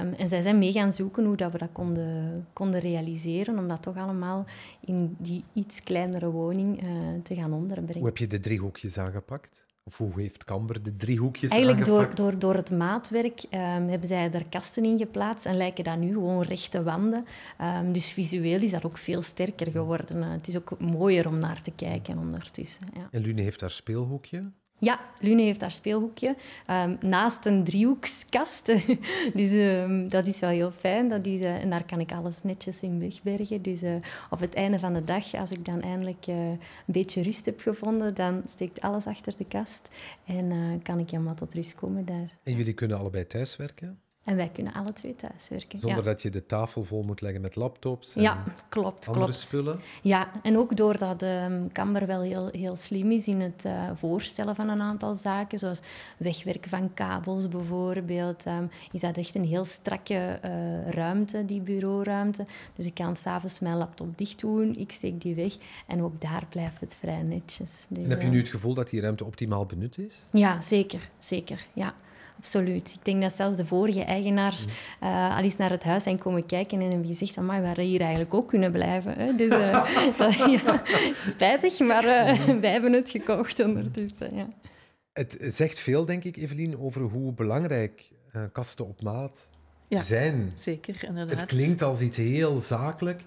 Um, 0.01 0.13
en 0.13 0.29
zij 0.29 0.41
zijn 0.41 0.57
mee 0.57 0.71
gaan 0.71 0.93
zoeken 0.93 1.25
hoe 1.25 1.35
dat 1.35 1.51
we 1.51 1.57
dat 1.57 1.71
konden, 1.71 2.47
konden 2.53 2.79
realiseren. 2.79 3.57
Om 3.57 3.67
dat 3.67 3.81
toch 3.81 3.97
allemaal 3.97 4.45
in 4.85 5.15
die 5.19 5.43
iets 5.53 5.83
kleinere 5.83 6.29
woning 6.29 6.83
uh, 6.83 6.89
te 7.23 7.35
gaan 7.35 7.53
onderbrengen. 7.53 7.97
Hoe 7.97 8.07
heb 8.07 8.17
je 8.17 8.27
de 8.27 8.39
driehoekjes 8.39 8.97
aangepakt? 8.97 9.69
Of 9.83 9.98
hoe 9.98 10.22
heeft 10.22 10.44
Camber 10.44 10.83
de 10.83 10.95
driehoekjes 10.95 11.51
Eigenlijk 11.51 11.86
door, 11.86 12.16
door, 12.16 12.39
door 12.39 12.56
het 12.56 12.72
maatwerk 12.72 13.44
um, 13.44 13.60
hebben 13.89 14.07
zij 14.07 14.31
er 14.31 14.45
kasten 14.50 14.86
in 14.86 14.98
geplaatst 14.98 15.45
en 15.45 15.57
lijken 15.57 15.83
dat 15.83 15.98
nu 15.98 16.13
gewoon 16.13 16.42
rechte 16.42 16.83
wanden. 16.83 17.25
Um, 17.62 17.94
dus 17.94 18.12
visueel 18.12 18.62
is 18.62 18.72
dat 18.72 18.86
ook 18.86 18.98
veel 18.98 19.22
sterker 19.22 19.72
geworden. 19.72 20.18
Uh, 20.18 20.31
het 20.31 20.48
is 20.48 20.57
ook 20.57 20.80
mooier 20.80 21.28
om 21.28 21.38
naar 21.38 21.62
te 21.62 21.72
kijken 21.72 22.18
ondertussen. 22.18 22.88
Ja. 22.94 23.07
En 23.12 23.22
Lune 23.22 23.42
heeft 23.42 23.62
haar 23.62 23.69
speelhoekje. 23.69 24.51
Ja, 24.83 25.00
Lune 25.19 25.42
heeft 25.42 25.62
haar 25.62 25.72
speelhoekje 25.72 26.36
um, 26.69 26.98
naast 27.00 27.45
een 27.45 27.63
driehoekskast. 27.63 28.66
dus 29.39 29.51
um, 29.51 30.10
dat 30.10 30.25
is 30.25 30.39
wel 30.39 30.50
heel 30.50 30.72
fijn. 30.72 31.10
Dat 31.10 31.25
is, 31.25 31.42
uh, 31.42 31.56
en 31.56 31.69
daar 31.69 31.86
kan 31.86 32.00
ik 32.00 32.12
alles 32.12 32.44
netjes 32.44 32.81
in 32.81 33.00
wegbergen. 33.00 33.62
Dus 33.62 33.83
uh, 33.83 33.95
op 34.30 34.39
het 34.39 34.54
einde 34.54 34.80
van 34.80 34.94
de 34.94 35.04
dag, 35.04 35.33
als 35.33 35.51
ik 35.51 35.66
dan 35.66 35.81
eindelijk 35.81 36.28
uh, 36.28 36.36
een 36.36 36.60
beetje 36.86 37.22
rust 37.22 37.45
heb 37.45 37.60
gevonden, 37.60 38.16
dan 38.16 38.42
steekt 38.45 38.81
alles 38.81 39.06
achter 39.06 39.33
de 39.38 39.45
kast 39.45 39.89
en 40.25 40.80
kan 40.83 41.00
ik 41.00 41.10
helemaal 41.10 41.36
tot 41.36 41.54
rust 41.54 41.75
komen 41.75 42.06
daar. 42.06 42.38
En 42.44 42.56
jullie 42.56 42.74
kunnen 42.74 42.98
allebei 42.98 43.28
thuiswerken? 43.28 44.00
En 44.23 44.35
wij 44.35 44.50
kunnen 44.50 44.73
alle 44.73 44.94
twee 44.94 45.15
thuiswerken. 45.15 45.79
Zonder 45.79 46.03
dat 46.03 46.21
je 46.21 46.29
de 46.29 46.45
tafel 46.45 46.83
vol 46.83 47.03
moet 47.03 47.21
leggen 47.21 47.41
met 47.41 47.56
laptops 47.56 48.15
en 48.15 48.21
ja, 48.21 48.44
klopt, 48.69 49.07
andere 49.07 49.25
klopt. 49.25 49.39
spullen? 49.39 49.79
Ja, 50.01 50.31
en 50.44 50.57
ook 50.57 50.77
doordat 50.77 51.21
um, 51.21 51.71
Camber 51.71 52.07
wel 52.07 52.21
heel, 52.21 52.50
heel 52.51 52.75
slim 52.75 53.12
is 53.12 53.27
in 53.27 53.41
het 53.41 53.63
uh, 53.65 53.89
voorstellen 53.94 54.56
van 54.56 54.69
een 54.69 54.81
aantal 54.81 55.15
zaken, 55.15 55.59
zoals 55.59 55.81
wegwerken 56.18 56.69
van 56.69 56.94
kabels 56.94 57.47
bijvoorbeeld, 57.47 58.45
um, 58.45 58.69
is 58.91 59.01
dat 59.01 59.18
echt 59.18 59.35
een 59.35 59.45
heel 59.45 59.65
strakke 59.65 60.39
uh, 60.45 60.89
ruimte, 60.89 61.45
die 61.45 61.62
bureauruimte. 61.62 62.45
Dus 62.75 62.85
ik 62.85 62.94
kan 62.94 63.15
s'avonds 63.15 63.59
mijn 63.59 63.77
laptop 63.77 64.18
dicht 64.18 64.39
doen, 64.39 64.75
ik 64.75 64.91
steek 64.91 65.21
die 65.21 65.35
weg 65.35 65.57
en 65.88 66.01
ook 66.01 66.21
daar 66.21 66.45
blijft 66.50 66.81
het 66.81 66.95
vrij 67.00 67.21
netjes. 67.21 67.85
Dus, 67.89 68.03
en 68.03 68.09
heb 68.09 68.21
je 68.21 68.27
nu 68.27 68.38
het 68.38 68.50
gevoel 68.50 68.73
dat 68.73 68.89
die 68.89 69.01
ruimte 69.01 69.25
optimaal 69.25 69.65
benut 69.65 69.97
is? 69.97 70.25
Ja, 70.31 70.62
zeker. 70.62 71.09
zeker 71.19 71.65
ja 71.73 71.95
absoluut. 72.42 72.94
Ik 72.94 73.06
denk 73.06 73.21
dat 73.21 73.36
zelfs 73.36 73.57
de 73.57 73.66
vorige 73.66 74.04
eigenaars 74.04 74.66
uh, 75.04 75.38
al 75.38 75.44
eens 75.44 75.57
naar 75.57 75.69
het 75.69 75.83
huis 75.83 76.04
zijn 76.04 76.18
komen 76.18 76.45
kijken 76.45 76.81
en 76.81 76.90
hebben 76.90 77.07
gezegd 77.07 77.33
van, 77.33 77.48
we 77.48 77.68
hadden 77.68 77.86
hier 77.86 78.02
eigenlijk 78.02 78.33
ook 78.33 78.48
kunnen 78.48 78.71
blijven. 78.71 79.14
Hè. 79.14 79.36
Dus 79.36 79.52
uh, 79.52 79.98
dat, 80.18 80.36
ja, 80.36 80.83
spijtig, 81.28 81.80
maar 81.80 82.04
uh, 82.04 82.60
wij 82.62 82.71
hebben 82.71 82.94
het 82.94 83.10
gekocht 83.10 83.60
ondertussen. 83.60 84.36
Ja. 84.36 84.48
Het 85.14 85.38
zegt 85.40 85.80
veel, 85.80 86.06
denk 86.06 86.24
ik, 86.24 86.38
Evelien, 86.38 86.80
over 86.80 87.02
hoe 87.02 87.33
belangrijk 87.33 88.12
kasten 88.52 88.88
op 88.88 89.02
maat 89.02 89.50
ja, 89.88 90.02
zijn. 90.02 90.52
Zeker, 90.56 91.04
inderdaad. 91.04 91.40
Het 91.40 91.50
klinkt 91.50 91.81
als 91.81 92.02
iets 92.02 92.18
heel 92.18 92.60
zakelijk, 92.60 93.24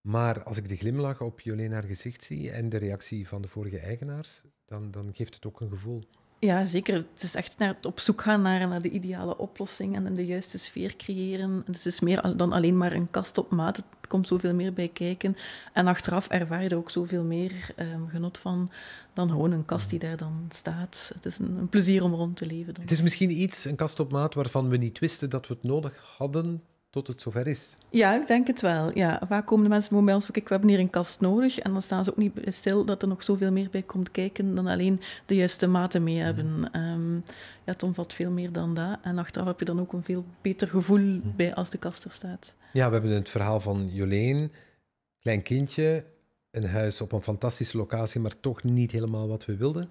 maar 0.00 0.42
als 0.42 0.56
ik 0.56 0.68
de 0.68 0.76
glimlach 0.76 1.20
op 1.20 1.40
Jolene 1.40 1.74
haar 1.74 1.82
gezicht 1.82 2.22
zie 2.24 2.50
en 2.50 2.68
de 2.68 2.76
reactie 2.76 3.28
van 3.28 3.42
de 3.42 3.48
vorige 3.48 3.78
eigenaars, 3.78 4.42
dan, 4.66 4.90
dan 4.90 5.10
geeft 5.12 5.34
het 5.34 5.46
ook 5.46 5.60
een 5.60 5.70
gevoel. 5.70 6.04
Ja, 6.40 6.64
zeker. 6.64 6.94
Het 6.94 7.22
is 7.22 7.34
echt 7.34 7.58
naar 7.58 7.76
op 7.82 8.00
zoek 8.00 8.22
gaan 8.22 8.42
naar, 8.42 8.68
naar 8.68 8.82
de 8.82 8.90
ideale 8.90 9.38
oplossing 9.38 9.94
en 9.94 10.14
de 10.14 10.26
juiste 10.26 10.58
sfeer 10.58 10.96
creëren. 10.96 11.62
Dus 11.66 11.84
het 11.84 11.92
is 11.92 12.00
meer 12.00 12.36
dan 12.36 12.52
alleen 12.52 12.76
maar 12.76 12.92
een 12.92 13.10
kast 13.10 13.38
op 13.38 13.50
maat. 13.50 13.76
Het 13.76 13.86
komt 14.08 14.26
zoveel 14.26 14.54
meer 14.54 14.72
bij 14.72 14.88
kijken. 14.88 15.36
En 15.72 15.86
achteraf 15.86 16.28
ervaar 16.28 16.62
je 16.62 16.68
er 16.68 16.76
ook 16.76 16.90
zoveel 16.90 17.24
meer 17.24 17.74
um, 17.76 18.08
genot 18.08 18.38
van 18.38 18.70
dan 19.12 19.30
gewoon 19.30 19.52
een 19.52 19.64
kast 19.64 19.90
die 19.90 19.98
daar 19.98 20.16
dan 20.16 20.48
staat. 20.54 21.10
Het 21.14 21.24
is 21.24 21.38
een, 21.38 21.56
een 21.56 21.68
plezier 21.68 22.02
om 22.02 22.14
rond 22.14 22.36
te 22.36 22.46
leven. 22.46 22.74
Het 22.80 22.90
is 22.90 23.02
misschien 23.02 23.30
iets, 23.30 23.64
een 23.64 23.76
kast 23.76 24.00
op 24.00 24.12
maat, 24.12 24.34
waarvan 24.34 24.68
we 24.68 24.76
niet 24.76 24.98
wisten 24.98 25.30
dat 25.30 25.46
we 25.46 25.54
het 25.54 25.62
nodig 25.62 26.14
hadden 26.18 26.62
tot 26.90 27.06
het 27.06 27.20
zover 27.20 27.46
is. 27.46 27.76
Ja, 27.90 28.20
ik 28.20 28.26
denk 28.26 28.46
het 28.46 28.60
wel. 28.60 28.98
Ja, 28.98 29.20
vaak 29.26 29.46
komen 29.46 29.64
de 29.64 29.70
mensen 29.70 30.04
bij 30.04 30.14
ons 30.14 30.24
van, 30.24 30.34
kijk, 30.34 30.48
we 30.48 30.54
hebben 30.54 30.70
hier 30.70 30.80
een 30.80 30.90
kast 30.90 31.20
nodig. 31.20 31.58
En 31.58 31.72
dan 31.72 31.82
staan 31.82 32.04
ze 32.04 32.10
ook 32.10 32.16
niet 32.16 32.32
stil 32.44 32.84
dat 32.84 33.02
er 33.02 33.08
nog 33.08 33.22
zoveel 33.22 33.52
meer 33.52 33.70
bij 33.70 33.82
komt 33.82 34.10
kijken 34.10 34.54
dan 34.54 34.66
alleen 34.66 35.00
de 35.26 35.34
juiste 35.34 35.66
maten 35.66 36.02
mee 36.02 36.18
hebben. 36.18 36.80
Um, 36.80 37.14
ja, 37.64 37.72
het 37.72 37.82
omvat 37.82 38.12
veel 38.12 38.30
meer 38.30 38.52
dan 38.52 38.74
dat. 38.74 38.98
En 39.02 39.18
achteraf 39.18 39.46
heb 39.46 39.58
je 39.58 39.64
dan 39.64 39.80
ook 39.80 39.92
een 39.92 40.02
veel 40.02 40.24
beter 40.40 40.68
gevoel 40.68 41.20
bij 41.36 41.54
als 41.54 41.70
de 41.70 41.78
kast 41.78 42.04
er 42.04 42.10
staat. 42.10 42.54
Ja, 42.72 42.86
we 42.86 42.92
hebben 42.92 43.12
het 43.12 43.30
verhaal 43.30 43.60
van 43.60 43.88
Joleen, 43.92 44.52
klein 45.20 45.42
kindje, 45.42 46.04
een 46.50 46.66
huis 46.66 47.00
op 47.00 47.12
een 47.12 47.22
fantastische 47.22 47.76
locatie, 47.76 48.20
maar 48.20 48.40
toch 48.40 48.62
niet 48.62 48.90
helemaal 48.90 49.28
wat 49.28 49.44
we 49.44 49.56
wilden. 49.56 49.88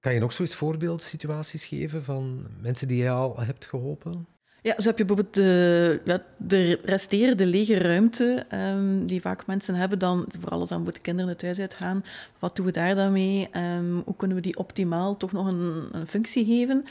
Kan 0.00 0.14
je 0.14 0.20
nog 0.20 0.32
zoiets 0.32 0.54
voorbeeldsituaties 0.54 1.64
geven 1.64 2.04
van 2.04 2.46
mensen 2.60 2.88
die 2.88 3.02
je 3.02 3.10
al 3.10 3.40
hebt 3.40 3.66
geholpen? 3.66 4.26
Ja, 4.64 4.74
zo 4.78 4.88
heb 4.88 4.98
je 4.98 5.04
bijvoorbeeld 5.04 5.34
de, 5.34 6.00
ja, 6.04 6.22
de 6.36 6.80
resterende 6.84 7.46
lege 7.46 7.78
ruimte 7.78 8.42
um, 8.52 9.06
die 9.06 9.20
vaak 9.20 9.46
mensen 9.46 9.74
hebben 9.74 9.98
dan, 9.98 10.24
vooral 10.40 10.58
als 10.58 10.68
dan 10.68 10.84
de 10.84 10.92
kinderen 11.00 11.30
het 11.30 11.42
huis 11.42 11.58
uitgaan, 11.58 12.04
wat 12.38 12.56
doen 12.56 12.66
we 12.66 12.72
daar 12.72 12.94
dan 12.94 13.12
mee? 13.12 13.48
Um, 13.78 14.02
hoe 14.04 14.16
kunnen 14.16 14.36
we 14.36 14.42
die 14.42 14.56
optimaal 14.56 15.16
toch 15.16 15.32
nog 15.32 15.46
een, 15.46 15.88
een 15.92 16.06
functie 16.06 16.44
geven? 16.44 16.84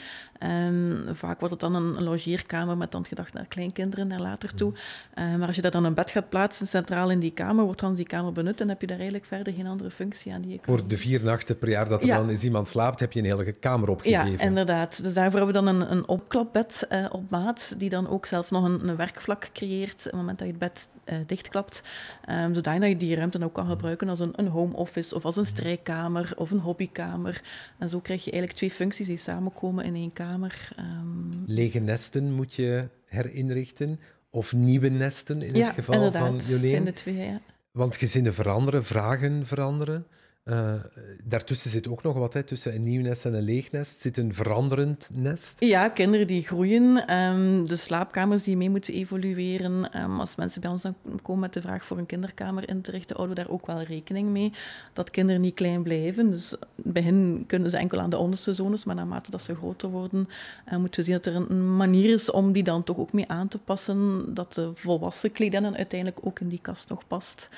Um, 0.66 1.04
vaak 1.12 1.38
wordt 1.38 1.54
het 1.54 1.60
dan 1.60 1.74
een, 1.74 1.96
een, 1.96 2.02
logeerkamer 2.02 2.76
met 2.76 2.92
dan 2.92 3.04
gedacht 3.04 3.34
naar 3.34 3.46
kleinkinderen 3.46 4.06
naar 4.06 4.20
later 4.20 4.54
toe. 4.54 4.72
maar 5.14 5.46
als 5.46 5.56
je 5.56 5.62
daar 5.62 5.70
dan 5.70 5.84
een 5.84 5.94
bed 5.94 6.10
gaat 6.10 6.28
plaatsen 6.28 6.66
centraal 6.66 7.10
in 7.10 7.18
die 7.18 7.32
kamer, 7.32 7.64
wordt 7.64 7.80
dan 7.80 7.94
die 7.94 8.06
kamer 8.06 8.32
benut 8.32 8.60
en 8.60 8.68
heb 8.68 8.80
je 8.80 8.86
daar 8.86 8.96
eigenlijk 8.96 9.26
verder 9.26 9.52
geen 9.52 9.66
andere 9.66 9.90
functie 9.90 10.32
aan 10.32 10.40
die 10.40 10.50
je 10.50 10.58
kan... 10.58 10.76
Voor 10.76 10.88
de 10.88 10.96
vier 10.96 11.22
nachten 11.22 11.58
per 11.58 11.68
jaar 11.68 11.88
dat 11.88 12.02
er 12.02 12.08
dan 12.08 12.30
is 12.30 12.42
iemand 12.42 12.68
slaapt, 12.68 13.00
heb 13.00 13.12
je 13.12 13.18
een 13.18 13.24
hele 13.24 13.52
kamer 13.52 13.88
opgegeven. 13.88 14.30
Ja, 14.30 14.38
inderdaad. 14.38 15.02
Dus 15.02 15.14
daarvoor 15.14 15.40
hebben 15.40 15.62
we 15.62 15.64
dan 15.64 15.80
een, 15.80 15.92
een 15.92 16.08
opklapbed 16.08 16.86
uh, 16.92 17.06
op 17.10 17.30
maat 17.30 17.61
die 17.68 17.88
dan 17.88 18.08
ook 18.08 18.26
zelf 18.26 18.50
nog 18.50 18.64
een, 18.64 18.88
een 18.88 18.96
werkvlak 18.96 19.50
creëert 19.52 19.98
op 19.98 20.04
het 20.04 20.12
moment 20.12 20.38
dat 20.38 20.46
je 20.46 20.54
het 20.54 20.62
bed 20.62 20.88
uh, 21.04 21.16
dichtklapt. 21.26 21.82
Um, 22.30 22.54
zodat 22.54 22.82
je 22.82 22.96
die 22.96 23.14
ruimte 23.14 23.44
ook 23.44 23.52
kan 23.52 23.66
gebruiken 23.66 24.08
als 24.08 24.20
een, 24.20 24.32
een 24.36 24.48
home 24.48 24.76
office 24.76 25.14
of 25.14 25.24
als 25.24 25.36
een 25.36 25.46
strijkkamer 25.46 26.32
of 26.36 26.50
een 26.50 26.58
hobbykamer. 26.58 27.42
En 27.78 27.88
zo 27.88 28.00
krijg 28.00 28.24
je 28.24 28.30
eigenlijk 28.30 28.58
twee 28.58 28.70
functies 28.70 29.06
die 29.06 29.16
samenkomen 29.16 29.84
in 29.84 29.94
één 29.94 30.12
kamer. 30.12 30.68
Um... 30.78 31.28
Lege 31.46 31.78
nesten 31.78 32.32
moet 32.32 32.54
je 32.54 32.88
herinrichten 33.04 34.00
of 34.30 34.52
nieuwe 34.52 34.88
nesten 34.88 35.42
in 35.42 35.62
het 35.62 35.74
geval 35.74 36.12
van 36.12 36.40
Jolene. 36.46 36.68
zijn 36.68 36.84
de 36.84 36.92
twee, 36.92 37.16
ja. 37.16 37.40
Want 37.70 37.96
gezinnen 37.96 38.34
veranderen, 38.34 38.84
vragen 38.84 39.46
veranderen. 39.46 40.06
Uh, 40.44 40.74
daartussen 41.24 41.70
zit 41.70 41.88
ook 41.88 42.02
nog 42.02 42.16
wat, 42.16 42.32
hè, 42.32 42.42
tussen 42.42 42.74
een 42.74 42.82
nieuw 42.82 43.02
nest 43.02 43.24
en 43.24 43.34
een 43.34 43.42
leeg 43.42 43.70
nest 43.70 44.00
zit 44.00 44.16
een 44.16 44.34
veranderend 44.34 45.08
nest. 45.12 45.56
Ja, 45.60 45.88
kinderen 45.88 46.26
die 46.26 46.42
groeien, 46.42 47.14
um, 47.14 47.68
de 47.68 47.76
slaapkamers 47.76 48.42
die 48.42 48.56
mee 48.56 48.70
moeten 48.70 48.94
evolueren. 48.94 50.00
Um, 50.02 50.20
als 50.20 50.36
mensen 50.36 50.60
bij 50.60 50.70
ons 50.70 50.82
dan 50.82 50.94
komen 51.22 51.40
met 51.40 51.52
de 51.52 51.60
vraag 51.60 51.84
voor 51.84 51.98
een 51.98 52.06
kinderkamer 52.06 52.68
in 52.68 52.80
te 52.80 52.90
richten, 52.90 53.16
houden 53.16 53.36
we 53.36 53.42
daar 53.42 53.52
ook 53.52 53.66
wel 53.66 53.82
rekening 53.82 54.28
mee 54.28 54.52
dat 54.92 55.10
kinderen 55.10 55.40
niet 55.40 55.54
klein 55.54 55.82
blijven. 55.82 56.30
Dus 56.30 56.54
bij 56.76 57.02
hen 57.02 57.44
kunnen 57.46 57.70
ze 57.70 57.76
enkel 57.76 58.00
aan 58.00 58.10
de 58.10 58.18
onderste 58.18 58.52
zones, 58.52 58.84
maar 58.84 58.94
naarmate 58.94 59.30
dat 59.30 59.42
ze 59.42 59.54
groter 59.54 59.88
worden, 59.88 60.28
uh, 60.72 60.76
moeten 60.76 61.00
we 61.00 61.06
zien 61.06 61.20
dat 61.22 61.26
er 61.26 61.36
een 61.36 61.76
manier 61.76 62.12
is 62.12 62.30
om 62.30 62.52
die 62.52 62.62
dan 62.62 62.82
toch 62.82 62.98
ook 62.98 63.12
mee 63.12 63.28
aan 63.28 63.48
te 63.48 63.58
passen, 63.58 64.24
dat 64.34 64.54
de 64.54 64.70
volwassen 64.74 65.32
kledinnen 65.32 65.76
uiteindelijk 65.76 66.26
ook 66.26 66.40
in 66.40 66.48
die 66.48 66.60
kast 66.62 66.88
nog 66.88 67.06
past. 67.06 67.48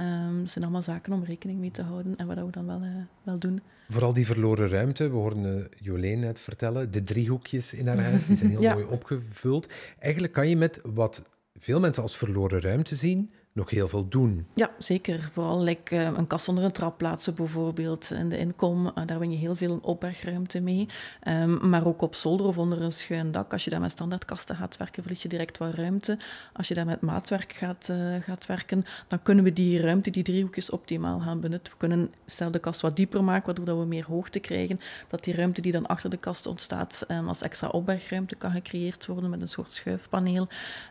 Um, 0.00 0.40
dat 0.40 0.50
zijn 0.50 0.64
allemaal 0.64 0.82
zaken 0.82 1.12
om 1.12 1.24
rekening 1.24 1.60
mee 1.60 1.70
te 1.70 1.82
houden 1.82 2.16
en 2.16 2.26
wat 2.26 2.36
we 2.36 2.50
dan 2.50 2.66
wel, 2.66 2.82
uh, 2.82 2.94
wel 3.22 3.38
doen. 3.38 3.62
Vooral 3.88 4.12
die 4.12 4.26
verloren 4.26 4.68
ruimte, 4.68 5.08
we 5.08 5.16
hoorden 5.16 5.58
uh, 5.58 5.64
Jolene 5.78 6.26
net 6.26 6.40
vertellen, 6.40 6.90
de 6.90 7.04
driehoekjes 7.04 7.74
in 7.74 7.86
haar 7.86 8.00
huis, 8.00 8.26
die 8.26 8.36
zijn 8.36 8.50
heel 8.50 8.60
mooi 8.74 8.84
opgevuld. 8.84 9.68
Eigenlijk 9.98 10.32
kan 10.32 10.48
je 10.48 10.56
met 10.56 10.80
wat 10.84 11.22
veel 11.58 11.80
mensen 11.80 12.02
als 12.02 12.16
verloren 12.16 12.60
ruimte 12.60 12.94
zien, 12.94 13.30
nog 13.56 13.70
heel 13.70 13.88
veel 13.88 14.08
doen. 14.08 14.46
Ja, 14.54 14.70
zeker. 14.78 15.30
Vooral 15.32 15.62
like, 15.62 15.94
uh, 15.94 16.02
een 16.02 16.26
kast 16.26 16.48
onder 16.48 16.64
een 16.64 16.72
trap 16.72 16.98
plaatsen 16.98 17.34
bijvoorbeeld. 17.34 18.10
En 18.10 18.28
de 18.28 18.38
inkom, 18.38 18.86
uh, 18.86 18.92
daar 19.06 19.18
win 19.18 19.30
je 19.30 19.36
heel 19.36 19.56
veel 19.56 19.78
opbergruimte 19.82 20.60
mee. 20.60 20.86
Um, 21.28 21.68
maar 21.68 21.86
ook 21.86 22.02
op 22.02 22.14
zolder 22.14 22.46
of 22.46 22.58
onder 22.58 22.82
een 22.82 22.92
schuin 22.92 23.30
dak. 23.30 23.52
Als 23.52 23.64
je 23.64 23.70
daar 23.70 23.80
met 23.80 23.90
standaardkasten 23.90 24.56
gaat 24.56 24.76
werken, 24.76 25.02
verlies 25.02 25.22
je 25.22 25.28
direct 25.28 25.58
wat 25.58 25.74
ruimte. 25.74 26.18
Als 26.52 26.68
je 26.68 26.74
daar 26.74 26.86
met 26.86 27.00
maatwerk 27.00 27.52
gaat, 27.52 27.88
uh, 27.90 27.96
gaat 28.20 28.46
werken, 28.46 28.82
dan 29.08 29.22
kunnen 29.22 29.44
we 29.44 29.52
die 29.52 29.80
ruimte, 29.80 30.10
die 30.10 30.22
driehoekjes, 30.22 30.70
optimaal 30.70 31.20
gaan 31.20 31.40
benutten. 31.40 31.72
We 31.72 31.78
kunnen 31.78 32.10
stel 32.26 32.50
de 32.50 32.58
kast 32.58 32.80
wat 32.80 32.96
dieper 32.96 33.24
maken, 33.24 33.54
waardoor 33.54 33.80
we 33.80 33.86
meer 33.86 34.06
hoogte 34.08 34.38
krijgen. 34.38 34.80
Dat 35.08 35.24
die 35.24 35.34
ruimte 35.34 35.60
die 35.60 35.72
dan 35.72 35.86
achter 35.86 36.10
de 36.10 36.16
kast 36.16 36.46
ontstaat, 36.46 37.04
um, 37.08 37.28
als 37.28 37.42
extra 37.42 37.68
opbergruimte 37.68 38.34
kan 38.34 38.50
gecreëerd 38.50 39.06
worden 39.06 39.30
met 39.30 39.40
een 39.40 39.48
soort 39.48 39.72
schuifpaneel. 39.72 40.48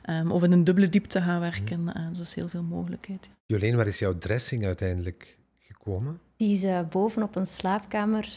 Um, 0.10 0.32
of 0.32 0.44
in 0.44 0.52
een 0.52 0.64
dubbele 0.64 0.90
diepte 0.90 1.22
gaan 1.22 1.40
werken. 1.40 1.80
Mm. 1.80 1.94
dat 2.14 2.20
is 2.20 2.34
heel 2.34 2.48
veel 2.48 2.55
mogelijkheid. 2.64 3.30
Jolene, 3.46 3.76
waar 3.76 3.88
is 3.88 4.00
jouw 4.00 4.18
dressing 4.18 4.66
uiteindelijk 4.66 5.38
gekomen? 5.60 6.20
Die 6.38 6.52
is 6.52 6.64
uh, 6.64 6.80
boven 6.90 7.24
op 7.24 7.36
een 7.36 7.48
slaapkamer 7.48 8.36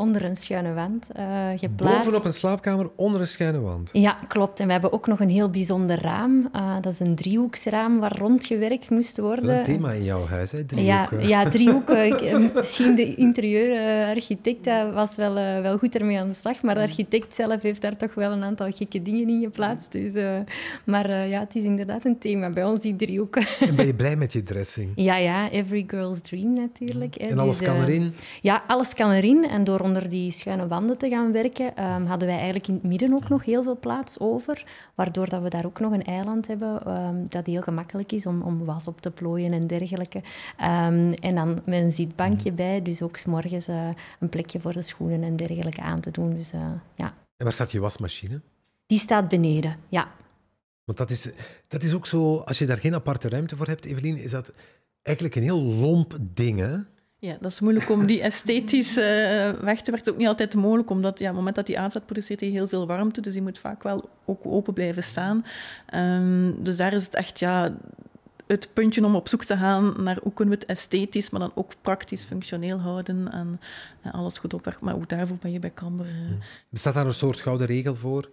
onder 0.00 0.24
een 0.24 0.36
schuine 0.36 0.72
wand 0.72 1.06
uh, 1.18 1.48
geplaatst. 1.56 1.98
Bovenop 1.98 2.24
een 2.24 2.32
slaapkamer 2.32 2.90
onder 2.96 3.20
een 3.20 3.26
schuine 3.26 3.60
wand? 3.60 3.90
Ja, 3.92 4.16
klopt. 4.28 4.60
En 4.60 4.66
we 4.66 4.72
hebben 4.72 4.92
ook 4.92 5.06
nog 5.06 5.20
een 5.20 5.28
heel 5.28 5.50
bijzonder 5.50 6.00
raam. 6.00 6.48
Uh, 6.56 6.76
dat 6.80 6.92
is 6.92 7.00
een 7.00 7.14
driehoeksraam 7.14 7.98
waar 7.98 8.16
rondgewerkt 8.18 8.90
moest 8.90 9.18
worden. 9.18 9.44
Dat 9.44 9.52
is 9.52 9.58
een 9.58 9.74
thema 9.74 9.92
in 9.92 10.04
jouw 10.04 10.26
huis, 10.26 10.52
hè? 10.52 10.64
Driehoeken. 10.64 11.20
Ja, 11.20 11.42
ja 11.42 11.50
driehoeken. 11.56 12.18
Eh, 12.18 12.54
misschien 12.54 12.94
de 12.94 13.14
interieurarchitect 13.14 14.66
was 14.94 15.16
wel, 15.16 15.34
wel 15.34 15.78
goed 15.78 15.94
ermee 15.94 16.18
aan 16.18 16.28
de 16.28 16.34
slag, 16.34 16.62
maar 16.62 16.74
de 16.74 16.80
architect 16.80 17.34
zelf 17.34 17.62
heeft 17.62 17.80
daar 17.80 17.96
toch 17.96 18.14
wel 18.14 18.32
een 18.32 18.44
aantal 18.44 18.70
gekke 18.70 19.02
dingen 19.02 19.28
in 19.28 19.40
geplaatst. 19.40 19.92
Dus, 19.92 20.12
maar 20.84 21.26
ja, 21.26 21.40
het 21.40 21.54
is 21.54 21.62
inderdaad 21.62 22.04
een 22.04 22.18
thema 22.18 22.50
bij 22.50 22.64
ons, 22.64 22.80
die 22.80 22.96
driehoeken. 22.96 23.46
En 23.70 23.76
ben 23.76 23.86
je 23.86 23.94
blij 23.94 24.16
met 24.16 24.32
je 24.32 24.42
dressing? 24.42 24.92
Ja, 24.94 25.16
ja. 25.16 25.50
Every 25.50 25.84
girl's 25.86 26.20
dream 26.20 26.52
natuurlijk. 26.52 27.16
En 27.16 27.38
alles 27.38 27.58
dus, 27.58 27.66
kan 27.68 27.82
erin? 27.82 28.12
Ja, 28.40 28.62
alles 28.66 28.94
kan 28.94 29.10
erin. 29.10 29.48
En 29.48 29.64
door 29.64 29.80
onder 29.90 30.08
die 30.08 30.30
schuine 30.30 30.66
wanden 30.66 30.98
te 30.98 31.08
gaan 31.08 31.32
werken, 31.32 31.66
um, 31.66 32.06
hadden 32.06 32.28
wij 32.28 32.36
eigenlijk 32.36 32.68
in 32.68 32.74
het 32.74 32.82
midden 32.82 33.12
ook 33.12 33.28
nog 33.28 33.44
heel 33.44 33.62
veel 33.62 33.78
plaats 33.78 34.18
over. 34.18 34.64
Waardoor 34.94 35.28
dat 35.28 35.42
we 35.42 35.48
daar 35.48 35.64
ook 35.64 35.80
nog 35.80 35.92
een 35.92 36.04
eiland 36.04 36.46
hebben 36.46 36.90
um, 36.90 37.28
dat 37.28 37.46
heel 37.46 37.62
gemakkelijk 37.62 38.12
is 38.12 38.26
om, 38.26 38.42
om 38.42 38.64
was 38.64 38.86
op 38.86 39.00
te 39.00 39.10
plooien 39.10 39.52
en 39.52 39.66
dergelijke. 39.66 40.18
Um, 40.18 41.12
en 41.12 41.34
dan 41.34 41.58
met 41.64 41.82
een 41.82 41.90
zitbankje 41.90 42.52
bij, 42.52 42.82
dus 42.82 43.02
ook 43.02 43.16
s'morgens 43.16 43.68
uh, 43.68 43.88
een 44.20 44.28
plekje 44.28 44.60
voor 44.60 44.72
de 44.72 44.82
schoenen 44.82 45.22
en 45.22 45.36
dergelijke 45.36 45.80
aan 45.80 46.00
te 46.00 46.10
doen. 46.10 46.34
Dus, 46.34 46.52
uh, 46.52 46.60
ja. 46.94 47.14
En 47.36 47.44
waar 47.44 47.52
staat 47.52 47.72
je 47.72 47.80
wasmachine? 47.80 48.40
Die 48.86 48.98
staat 48.98 49.28
beneden, 49.28 49.76
ja. 49.88 50.08
Want 50.84 50.98
dat 50.98 51.10
is, 51.10 51.30
dat 51.68 51.82
is 51.82 51.94
ook 51.94 52.06
zo, 52.06 52.36
als 52.36 52.58
je 52.58 52.66
daar 52.66 52.78
geen 52.78 52.94
aparte 52.94 53.28
ruimte 53.28 53.56
voor 53.56 53.66
hebt, 53.66 53.84
Evelien, 53.84 54.16
is 54.16 54.30
dat 54.30 54.52
eigenlijk 55.02 55.36
een 55.36 55.42
heel 55.42 55.62
lomp 55.62 56.18
ding, 56.20 56.58
hè? 56.58 56.76
Ja, 57.22 57.36
dat 57.40 57.50
is 57.50 57.60
moeilijk 57.60 57.90
om 57.90 58.06
die 58.06 58.20
esthetisch 58.20 58.96
uh, 58.96 59.04
weg 59.50 59.54
te 59.54 59.62
werken. 59.62 59.94
Het 59.94 60.06
is 60.06 60.12
ook 60.12 60.18
niet 60.18 60.28
altijd 60.28 60.54
mogelijk, 60.54 60.90
omdat 60.90 61.18
ja, 61.18 61.24
op 61.24 61.30
het 61.30 61.36
moment 61.38 61.56
dat 61.56 61.66
die 61.66 61.78
aanzet 61.78 62.06
produceert 62.06 62.40
hij 62.40 62.48
heel 62.48 62.68
veel 62.68 62.86
warmte, 62.86 63.20
dus 63.20 63.32
die 63.32 63.42
moet 63.42 63.58
vaak 63.58 63.82
wel 63.82 64.08
ook 64.24 64.40
open 64.42 64.74
blijven 64.74 65.02
staan. 65.02 65.44
Um, 65.94 66.62
dus 66.62 66.76
daar 66.76 66.92
is 66.92 67.04
het 67.04 67.14
echt 67.14 67.38
ja, 67.38 67.74
het 68.46 68.68
puntje 68.72 69.04
om 69.04 69.14
op 69.14 69.28
zoek 69.28 69.44
te 69.44 69.56
gaan 69.56 69.94
naar 70.02 70.18
hoe 70.22 70.32
kunnen 70.32 70.54
we 70.54 70.60
het 70.60 70.70
esthetisch, 70.70 71.30
maar 71.30 71.40
dan 71.40 71.52
ook 71.54 71.72
praktisch 71.80 72.24
functioneel 72.24 72.78
houden 72.78 73.32
en, 73.32 73.60
en 74.02 74.12
alles 74.12 74.38
goed 74.38 74.54
opwerken. 74.54 74.84
Maar 74.84 74.94
ook 74.94 75.08
daarvoor 75.08 75.36
ben 75.40 75.52
je 75.52 75.58
bij 75.58 75.72
Camber. 75.74 76.06
Uh... 76.06 76.12
Bestaat 76.68 76.94
daar 76.94 77.06
een 77.06 77.12
soort 77.12 77.40
gouden 77.40 77.66
regel 77.66 77.96
voor? 77.96 78.30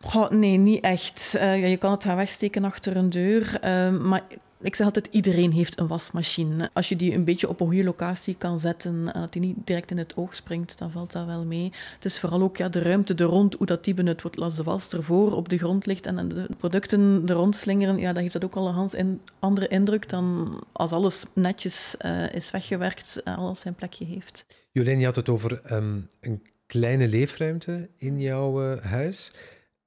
Goh, 0.00 0.30
nee, 0.30 0.56
niet 0.56 0.84
echt. 0.84 1.32
Uh, 1.36 1.42
ja, 1.42 1.66
je 1.66 1.76
kan 1.76 1.90
het 1.90 2.04
gaan 2.04 2.16
wegsteken 2.16 2.64
achter 2.64 2.96
een 2.96 3.10
deur, 3.10 3.60
uh, 3.64 4.00
maar 4.00 4.22
ik 4.64 4.74
zeg 4.74 4.86
altijd, 4.86 5.08
iedereen 5.10 5.52
heeft 5.52 5.78
een 5.78 5.86
wasmachine. 5.86 6.70
Als 6.72 6.88
je 6.88 6.96
die 6.96 7.14
een 7.14 7.24
beetje 7.24 7.48
op 7.48 7.60
een 7.60 7.66
goede 7.66 7.84
locatie 7.84 8.34
kan 8.34 8.58
zetten, 8.58 9.10
en 9.12 9.20
dat 9.20 9.32
die 9.32 9.42
niet 9.42 9.56
direct 9.64 9.90
in 9.90 9.98
het 9.98 10.16
oog 10.16 10.34
springt, 10.34 10.78
dan 10.78 10.90
valt 10.90 11.12
dat 11.12 11.26
wel 11.26 11.44
mee. 11.44 11.72
Het 11.94 12.04
is 12.04 12.20
vooral 12.20 12.42
ook 12.42 12.56
ja, 12.56 12.68
de 12.68 12.82
ruimte 12.82 13.14
er 13.14 13.24
rond, 13.24 13.54
hoe 13.54 13.66
dat 13.66 13.84
die 13.84 13.94
benut 13.94 14.22
wordt. 14.22 14.40
Als 14.40 14.56
de 14.56 14.62
was 14.62 14.88
ervoor 14.88 15.32
op 15.32 15.48
de 15.48 15.58
grond 15.58 15.86
ligt 15.86 16.06
en 16.06 16.28
de 16.28 16.46
producten 16.58 17.22
er 17.26 17.34
rond 17.34 17.56
slingeren, 17.56 17.98
ja, 17.98 18.12
dan 18.12 18.22
heeft 18.22 18.32
dat 18.32 18.44
ook 18.44 18.54
al 18.54 18.68
een 18.68 18.88
een 18.92 19.20
andere 19.38 19.68
indruk 19.68 20.08
dan 20.08 20.58
als 20.72 20.92
alles 20.92 21.24
netjes 21.32 21.96
uh, 22.04 22.34
is 22.34 22.50
weggewerkt 22.50 23.22
en 23.22 23.36
alles 23.36 23.60
zijn 23.60 23.74
plekje 23.74 24.04
heeft. 24.04 24.46
Jolien, 24.72 24.98
je 24.98 25.04
had 25.04 25.16
het 25.16 25.28
over 25.28 25.72
um, 25.72 26.08
een 26.20 26.42
kleine 26.66 27.08
leefruimte 27.08 27.88
in 27.96 28.20
jouw 28.20 28.78
huis. 28.80 29.32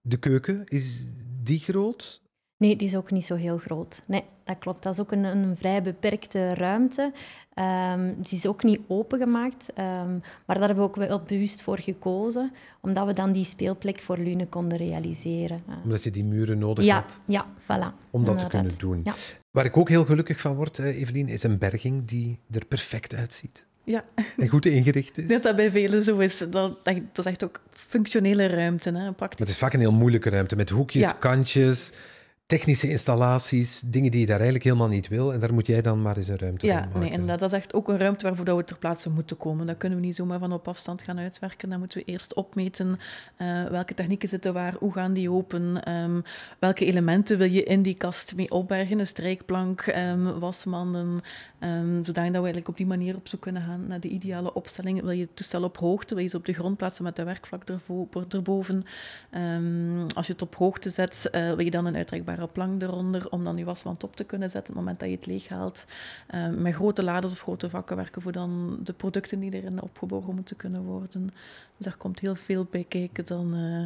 De 0.02 0.18
keuken, 0.18 0.64
is 0.66 1.06
die 1.44 1.60
groot? 1.60 2.22
Nee, 2.58 2.76
die 2.76 2.88
is 2.88 2.96
ook 2.96 3.12
niet 3.12 3.26
zo 3.26 3.36
heel 3.36 3.58
groot. 3.58 4.02
Nee, 4.06 4.24
dat 4.44 4.58
klopt. 4.60 4.84
Dat 4.84 4.94
is 4.94 5.00
ook 5.00 5.12
een, 5.12 5.24
een 5.24 5.58
vrij 5.58 5.82
beperkte 5.82 6.54
ruimte. 6.54 7.12
Um, 7.94 8.16
die 8.22 8.38
is 8.38 8.46
ook 8.46 8.64
niet 8.64 8.80
opengemaakt. 8.88 9.70
Um, 9.70 10.22
maar 10.46 10.58
daar 10.58 10.68
hebben 10.68 10.76
we 10.76 10.82
ook 10.82 10.96
wel 10.96 11.22
bewust 11.22 11.62
voor 11.62 11.80
gekozen, 11.80 12.52
omdat 12.82 13.06
we 13.06 13.14
dan 13.14 13.32
die 13.32 13.46
speelplek 13.46 14.00
voor 14.00 14.18
Lune 14.18 14.48
konden 14.48 14.78
realiseren. 14.78 15.64
Omdat 15.84 16.04
je 16.04 16.12
die 16.12 16.24
muren 16.24 16.58
nodig 16.58 16.86
ja, 16.86 16.96
had? 16.96 17.22
Ja, 17.26 17.46
voilà. 17.62 18.10
Om 18.10 18.26
dat 18.26 18.40
te 18.40 18.48
kunnen 18.48 18.78
doen. 18.78 19.02
Ja. 19.04 19.14
Waar 19.52 19.66
ik 19.66 19.78
ook 19.78 19.90
heel 19.90 20.06
gelukkig 20.06 20.40
van 20.40 20.56
word, 20.56 20.80
Evelien, 20.80 21.28
is 21.30 21.44
een 21.44 21.58
berging 21.58 22.06
die 22.06 22.40
er 22.52 22.66
perfect 22.66 23.16
uitziet. 23.16 23.66
Ja. 23.84 24.06
En 24.38 24.48
goed 24.48 24.66
ingericht 24.66 25.18
is. 25.18 25.28
Dat 25.28 25.44
dat 25.44 25.56
bij 25.56 25.72
velen 25.72 26.04
zo 26.04 26.18
is. 26.18 26.38
Dat, 26.38 26.52
dat, 26.52 26.84
dat 26.84 27.26
is 27.26 27.26
echt 27.26 27.44
ook 27.44 27.62
functionele 27.70 28.48
ruimte. 28.48 28.90
Hè, 28.90 29.12
praktisch. 29.12 29.18
Maar 29.20 29.48
het 29.48 29.50
is 29.50 29.58
vaak 29.58 29.74
een 29.74 29.80
heel 29.80 29.92
moeilijke 29.94 30.30
ruimte 30.30 30.56
met 30.56 30.70
hoekjes, 30.70 31.18
kantjes 31.20 31.92
technische 32.48 32.90
installaties, 32.90 33.82
dingen 33.86 34.12
die 34.12 34.20
je 34.20 34.26
daar 34.26 34.36
eigenlijk 34.36 34.64
helemaal 34.64 34.88
niet 34.88 35.08
wil. 35.08 35.34
En 35.34 35.40
daar 35.40 35.54
moet 35.54 35.68
jij 35.68 35.82
dan 35.82 36.02
maar 36.02 36.18
eens 36.18 36.28
een 36.28 36.38
ruimte 36.38 36.66
ja, 36.66 36.74
voor 36.74 36.86
maken. 36.86 37.00
Nee, 37.00 37.12
en 37.12 37.26
dat 37.26 37.42
is 37.42 37.52
echt 37.52 37.74
ook 37.74 37.88
een 37.88 37.98
ruimte 37.98 38.24
waarvoor 38.24 38.56
we 38.56 38.64
ter 38.64 38.78
plaatse 38.78 39.10
moeten 39.10 39.38
komen. 39.38 39.68
Dat 39.68 39.78
kunnen 39.78 40.00
we 40.00 40.06
niet 40.06 40.16
zomaar 40.16 40.40
van 40.40 40.54
op 40.54 40.68
afstand 40.68 41.02
gaan 41.02 41.20
uitwerken. 41.20 41.70
Dan 41.70 41.80
moeten 41.80 41.98
we 41.98 42.04
eerst 42.06 42.34
opmeten 42.34 42.98
uh, 43.38 43.66
welke 43.66 43.94
technieken 43.94 44.30
zitten 44.30 44.54
waar, 44.54 44.74
hoe 44.80 44.94
gaan 44.94 45.14
die 45.14 45.32
open, 45.32 45.92
um, 45.94 46.24
welke 46.60 46.86
elementen 46.86 47.38
wil 47.38 47.50
je 47.50 47.64
in 47.64 47.82
die 47.82 47.94
kast 47.94 48.36
mee 48.36 48.52
opbergen, 48.52 49.00
een 49.00 49.08
strijkplank, 49.08 49.86
um, 49.88 50.40
wasmanden, 50.40 51.20
um, 51.60 52.04
zodat 52.04 52.24
we 52.24 52.32
eigenlijk 52.32 52.68
op 52.68 52.78
die 52.78 52.86
manier 52.86 53.16
op 53.16 53.28
zoek 53.28 53.42
kunnen 53.42 53.62
gaan 53.62 53.88
naar 53.88 54.00
de 54.00 54.10
ideale 54.10 54.54
opstelling. 54.54 55.02
Wil 55.02 55.12
je 55.12 55.22
het 55.22 55.36
toestel 55.36 55.64
op 55.64 55.78
hoogte, 55.78 56.14
wil 56.14 56.24
je 56.24 56.30
ze 56.30 56.38
op 56.38 56.46
de 56.46 56.54
grond 56.54 56.78
plaatsen 56.78 57.04
met 57.04 57.16
de 57.16 57.24
werkvlak 57.24 57.64
erboven. 58.30 58.84
als 60.16 60.28
je 60.28 60.34
het 60.34 60.42
op 60.42 60.56
hoogte 60.56 60.90
zet, 60.90 61.30
uh, 61.32 61.48
wil 61.48 61.66
je 61.66 61.72
dan 61.72 61.86
een 61.86 61.96
uitrekbare 62.38 62.48
plank 62.48 62.82
eronder 62.82 63.30
om 63.30 63.44
dan 63.44 63.58
je 63.58 63.66
wasmand 63.66 64.04
op 64.04 64.16
te 64.16 64.24
kunnen 64.24 64.50
zetten 64.50 64.70
op 64.70 64.76
het 64.76 64.86
moment 64.86 65.00
dat 65.00 65.10
je 65.10 65.16
het 65.16 65.26
leeghaalt. 65.26 65.86
Uh, 66.36 66.50
met 66.50 66.74
grote 66.74 67.04
laders 67.04 67.34
of 67.34 67.40
grote 67.40 67.70
vakken 67.70 67.96
werken 67.96 68.22
voor 68.22 68.32
dan 68.32 68.80
de 68.84 68.94
producten 68.94 69.40
die 69.40 69.54
erin 69.54 69.82
opgeborgen 69.82 70.36
moeten 70.36 70.56
kunnen 70.56 70.84
worden. 70.84 71.26
Dus 71.78 71.86
daar 71.86 71.98
komt 71.98 72.20
heel 72.20 72.36
veel 72.36 72.68
bij 72.70 72.86
kijken 72.88 73.26
dan... 73.26 73.56
Uh, 73.56 73.86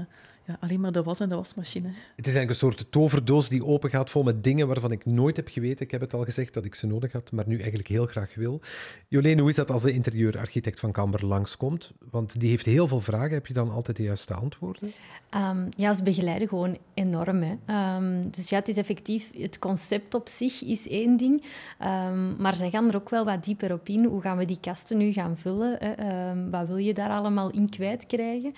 ja, 0.52 0.58
alleen 0.60 0.80
maar 0.80 0.92
de 0.92 1.04
was 1.04 1.20
en 1.20 1.30
de 1.30 1.36
wasmachine. 1.36 1.88
Het 2.16 2.28
is 2.28 2.34
eigenlijk 2.36 2.50
een 2.50 2.56
soort 2.56 2.92
toverdoos 2.92 3.50
die 3.50 3.66
open 3.66 3.90
gaat 3.90 4.12
vol 4.12 4.24
met 4.24 4.44
dingen 4.44 4.68
waarvan 4.68 4.92
ik 4.92 5.06
nooit 5.06 5.36
heb 5.36 5.48
geweten. 5.48 5.86
Ik 5.86 5.92
heb 5.92 6.02
het 6.02 6.14
al 6.14 6.24
gezegd 6.24 6.54
dat 6.54 6.66
ik 6.66 6.76
ze 6.76 6.88
nodig 6.88 7.12
had, 7.12 7.32
maar 7.32 7.48
nu 7.48 7.56
eigenlijk 7.58 7.88
heel 7.88 8.06
graag 8.06 8.36
wil. 8.36 8.62
Jolene, 9.08 9.42
hoe 9.42 9.50
is 9.50 9.56
dat 9.56 9.72
als 9.72 9.82
de 9.82 9.92
interieurarchitect 9.92 10.80
van 10.80 10.92
Camber 10.92 11.26
langskomt? 11.26 11.92
Want 12.12 12.40
die 12.40 12.50
heeft 12.50 12.66
heel 12.66 12.88
veel 12.88 13.02
vragen. 13.02 13.32
Heb 13.32 13.48
je 13.48 13.54
dan 13.54 13.72
altijd 13.72 13.98
de 13.98 14.04
juiste 14.04 14.34
antwoorden? 14.34 14.92
Um, 15.36 15.70
ja, 15.76 15.94
ze 15.94 16.04
begeleiden 16.04 16.48
gewoon 16.48 16.78
enorm. 16.94 17.44
Hè. 17.44 17.96
Um, 17.96 18.30
dus 18.32 18.50
ja, 18.50 18.58
het 18.58 18.68
is 18.68 18.78
effectief... 18.78 19.30
Het 19.38 19.60
concept 19.60 20.14
op 20.14 20.28
zich 20.28 20.64
is 20.64 20.88
één 20.88 21.18
ding, 21.18 21.44
um, 21.82 22.36
maar 22.38 22.56
ze 22.56 22.70
gaan 22.70 22.88
er 22.88 22.96
ook 22.96 23.10
wel 23.10 23.26
wat 23.26 23.44
dieper 23.44 23.74
op 23.74 23.88
in. 23.90 24.06
Hoe 24.06 24.22
gaan 24.22 24.38
we 24.38 24.46
die 24.46 24.58
kasten 24.62 24.98
nu 24.98 25.12
gaan 25.12 25.38
vullen? 25.38 25.78
Hè? 25.80 26.50
wat 26.50 26.68
wil 26.68 26.78
je 26.78 26.94
daar 26.94 27.10
allemaal 27.10 27.52
in 27.52 27.70
kwijtkrijgen? 27.70 28.54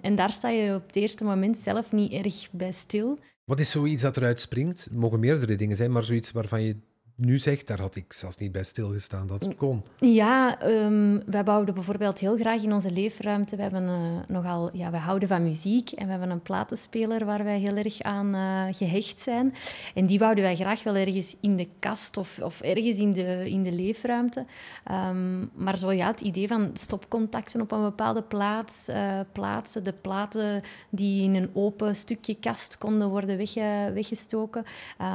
en 0.00 0.14
daar 0.14 0.32
sta 0.32 0.48
je 0.48 0.74
op 0.74 0.91
het 0.92 1.02
eerste 1.02 1.24
moment 1.24 1.58
zelf 1.58 1.92
niet 1.92 2.12
erg 2.12 2.48
bij 2.50 2.72
stil. 2.72 3.18
Wat 3.44 3.60
is 3.60 3.70
zoiets 3.70 4.02
dat 4.02 4.16
eruit 4.16 4.40
springt? 4.40 4.84
Het 4.84 4.92
mogen 4.92 5.20
meerdere 5.20 5.56
dingen 5.56 5.76
zijn, 5.76 5.92
maar 5.92 6.04
zoiets 6.04 6.32
waarvan 6.32 6.62
je 6.62 6.76
nu 7.24 7.38
zegt, 7.38 7.66
daar 7.66 7.80
had 7.80 7.94
ik 7.94 8.12
zelfs 8.12 8.36
niet 8.36 8.52
bij 8.52 8.64
stilgestaan 8.64 9.26
dat 9.26 9.42
het 9.42 9.56
kon. 9.56 9.82
Ja, 9.98 10.66
um, 10.66 11.22
wij 11.26 11.44
bouwden 11.44 11.74
bijvoorbeeld 11.74 12.18
heel 12.18 12.36
graag 12.36 12.62
in 12.62 12.72
onze 12.72 12.90
leefruimte. 12.90 13.56
We, 13.56 13.62
hebben, 13.62 13.82
uh, 13.82 13.98
nogal, 14.28 14.70
ja, 14.72 14.90
wij 14.90 15.00
houden 15.00 15.28
van 15.28 15.42
muziek 15.42 15.90
en 15.90 16.04
we 16.04 16.10
hebben 16.10 16.30
een 16.30 16.42
platenspeler 16.42 17.24
waar 17.24 17.44
wij 17.44 17.58
heel 17.58 17.76
erg 17.76 18.00
aan 18.00 18.34
uh, 18.34 18.64
gehecht 18.70 19.20
zijn. 19.20 19.54
En 19.94 20.06
die 20.06 20.18
wouden 20.18 20.44
wij 20.44 20.56
graag 20.56 20.82
wel 20.82 20.94
ergens 20.94 21.36
in 21.40 21.56
de 21.56 21.68
kast 21.78 22.16
of, 22.16 22.38
of 22.42 22.60
ergens 22.60 22.98
in 22.98 23.12
de, 23.12 23.50
in 23.50 23.62
de 23.62 23.72
leefruimte. 23.72 24.44
Um, 24.90 25.50
maar 25.54 25.78
zo 25.78 25.92
ja, 25.92 26.06
het 26.06 26.20
idee 26.20 26.48
van 26.48 26.70
stopcontacten 26.74 27.60
op 27.60 27.72
een 27.72 27.82
bepaalde 27.82 28.22
plaats 28.22 28.88
uh, 28.88 29.20
plaatsen, 29.32 29.84
de 29.84 29.92
platen 29.92 30.62
die 30.90 31.22
in 31.22 31.34
een 31.34 31.50
open 31.52 31.94
stukje 31.94 32.34
kast 32.34 32.78
konden 32.78 33.08
worden 33.08 33.36
wegge, 33.36 33.90
weggestoken. 33.94 34.64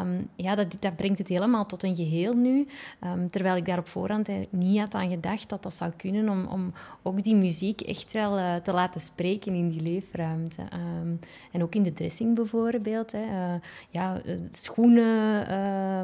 Um, 0.01 0.29
ja, 0.35 0.55
dat, 0.55 0.75
dat 0.79 0.95
brengt 0.95 1.17
het 1.17 1.27
helemaal 1.27 1.65
tot 1.65 1.83
een 1.83 1.95
geheel 1.97 2.33
nu. 2.33 2.67
Um, 3.03 3.29
terwijl 3.29 3.55
ik 3.55 3.65
daar 3.65 3.77
op 3.77 3.87
voorhand 3.87 4.29
niet 4.49 4.79
had 4.79 4.93
aan 4.93 5.09
gedacht 5.09 5.49
dat 5.49 5.63
dat 5.63 5.73
zou 5.73 5.91
kunnen 5.97 6.29
om, 6.29 6.45
om 6.45 6.73
ook 7.03 7.23
die 7.23 7.35
muziek 7.35 7.81
echt 7.81 8.11
wel 8.11 8.37
uh, 8.37 8.55
te 8.55 8.71
laten 8.71 9.01
spreken 9.01 9.53
in 9.53 9.69
die 9.69 9.81
leefruimte. 9.81 10.61
Um, 10.61 11.19
en 11.51 11.63
ook 11.63 11.75
in 11.75 11.83
de 11.83 11.93
dressing 11.93 12.35
bijvoorbeeld. 12.35 13.11
Hè. 13.11 13.23
Uh, 13.23 13.53
ja, 13.89 14.21
eh, 14.25 14.35
schoenen, 14.49 15.53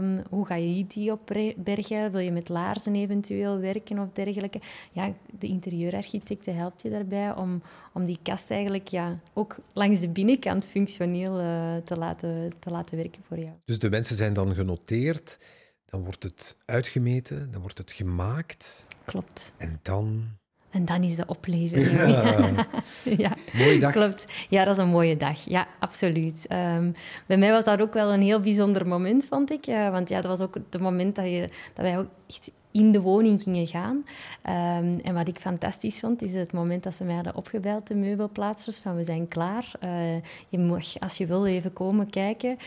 um, 0.03 0.23
hoe 0.29 0.45
ga 0.45 0.55
je 0.55 0.87
die 0.87 1.11
opbergen? 1.11 2.11
Wil 2.11 2.19
je 2.19 2.31
met 2.31 2.49
laarzen 2.49 2.95
eventueel 2.95 3.59
werken 3.59 3.99
of 3.99 4.07
dergelijke? 4.13 4.59
Ja, 4.91 5.13
de 5.39 5.47
interieurarchitecte 5.47 6.51
helpt 6.51 6.81
je 6.81 6.89
daarbij 6.89 7.35
om, 7.35 7.61
om 7.93 8.05
die 8.05 8.19
kast 8.23 8.51
eigenlijk 8.51 8.87
ja, 8.87 9.19
ook 9.33 9.57
langs 9.73 9.99
de 9.99 10.09
binnenkant 10.09 10.65
functioneel 10.65 11.35
te, 11.83 11.97
laten, 11.97 12.49
te 12.59 12.69
laten 12.69 12.97
werken 12.97 13.23
voor 13.27 13.39
jou. 13.39 13.51
Dus 13.65 13.79
de 13.79 13.89
wensen 13.89 14.15
zijn 14.15 14.33
dan 14.33 14.53
genoteerd. 14.53 15.37
Dan 15.93 16.03
wordt 16.03 16.23
het 16.23 16.57
uitgemeten, 16.65 17.51
dan 17.51 17.61
wordt 17.61 17.77
het 17.77 17.91
gemaakt. 17.91 18.87
Klopt. 19.05 19.53
En 19.57 19.79
dan. 19.81 20.23
En 20.69 20.85
dan 20.85 21.03
is 21.03 21.15
de 21.15 21.25
oplevering. 21.25 21.91
Ja. 21.91 22.67
ja. 23.25 23.35
Mooie 23.53 23.79
dag. 23.79 23.91
Klopt. 23.91 24.25
Ja, 24.49 24.63
dat 24.63 24.77
is 24.77 24.83
een 24.83 24.89
mooie 24.89 25.17
dag. 25.17 25.39
Ja, 25.45 25.67
absoluut. 25.79 26.45
Um, 26.51 26.95
bij 27.25 27.37
mij 27.37 27.51
was 27.51 27.63
dat 27.63 27.81
ook 27.81 27.93
wel 27.93 28.13
een 28.13 28.21
heel 28.21 28.39
bijzonder 28.39 28.87
moment, 28.87 29.25
vond 29.25 29.51
ik. 29.51 29.67
Uh, 29.67 29.89
want 29.89 30.09
ja, 30.09 30.21
dat 30.21 30.37
was 30.37 30.47
ook 30.47 30.55
het 30.55 30.81
moment 30.81 31.15
dat, 31.15 31.25
je, 31.25 31.49
dat 31.73 31.85
wij 31.85 31.97
ook 31.97 32.09
echt 32.27 32.51
in 32.73 32.91
de 32.91 33.01
woning 33.01 33.41
gingen 33.41 33.67
gaan. 33.67 33.95
Um, 33.95 34.99
en 35.03 35.13
wat 35.13 35.27
ik 35.27 35.37
fantastisch 35.37 35.99
vond, 35.99 36.21
is 36.21 36.33
het 36.33 36.51
moment 36.51 36.83
dat 36.83 36.95
ze 36.95 37.03
mij 37.03 37.15
hadden 37.15 37.35
opgebeld, 37.35 37.87
de 37.87 37.95
meubelplaatsers, 37.95 38.77
van 38.77 38.95
we 38.95 39.03
zijn 39.03 39.27
klaar. 39.27 39.71
Uh, 39.83 39.89
je 40.49 40.59
mag, 40.59 40.99
als 40.99 41.17
je 41.17 41.25
wil, 41.25 41.45
even 41.45 41.73
komen 41.73 42.09
kijken. 42.09 42.57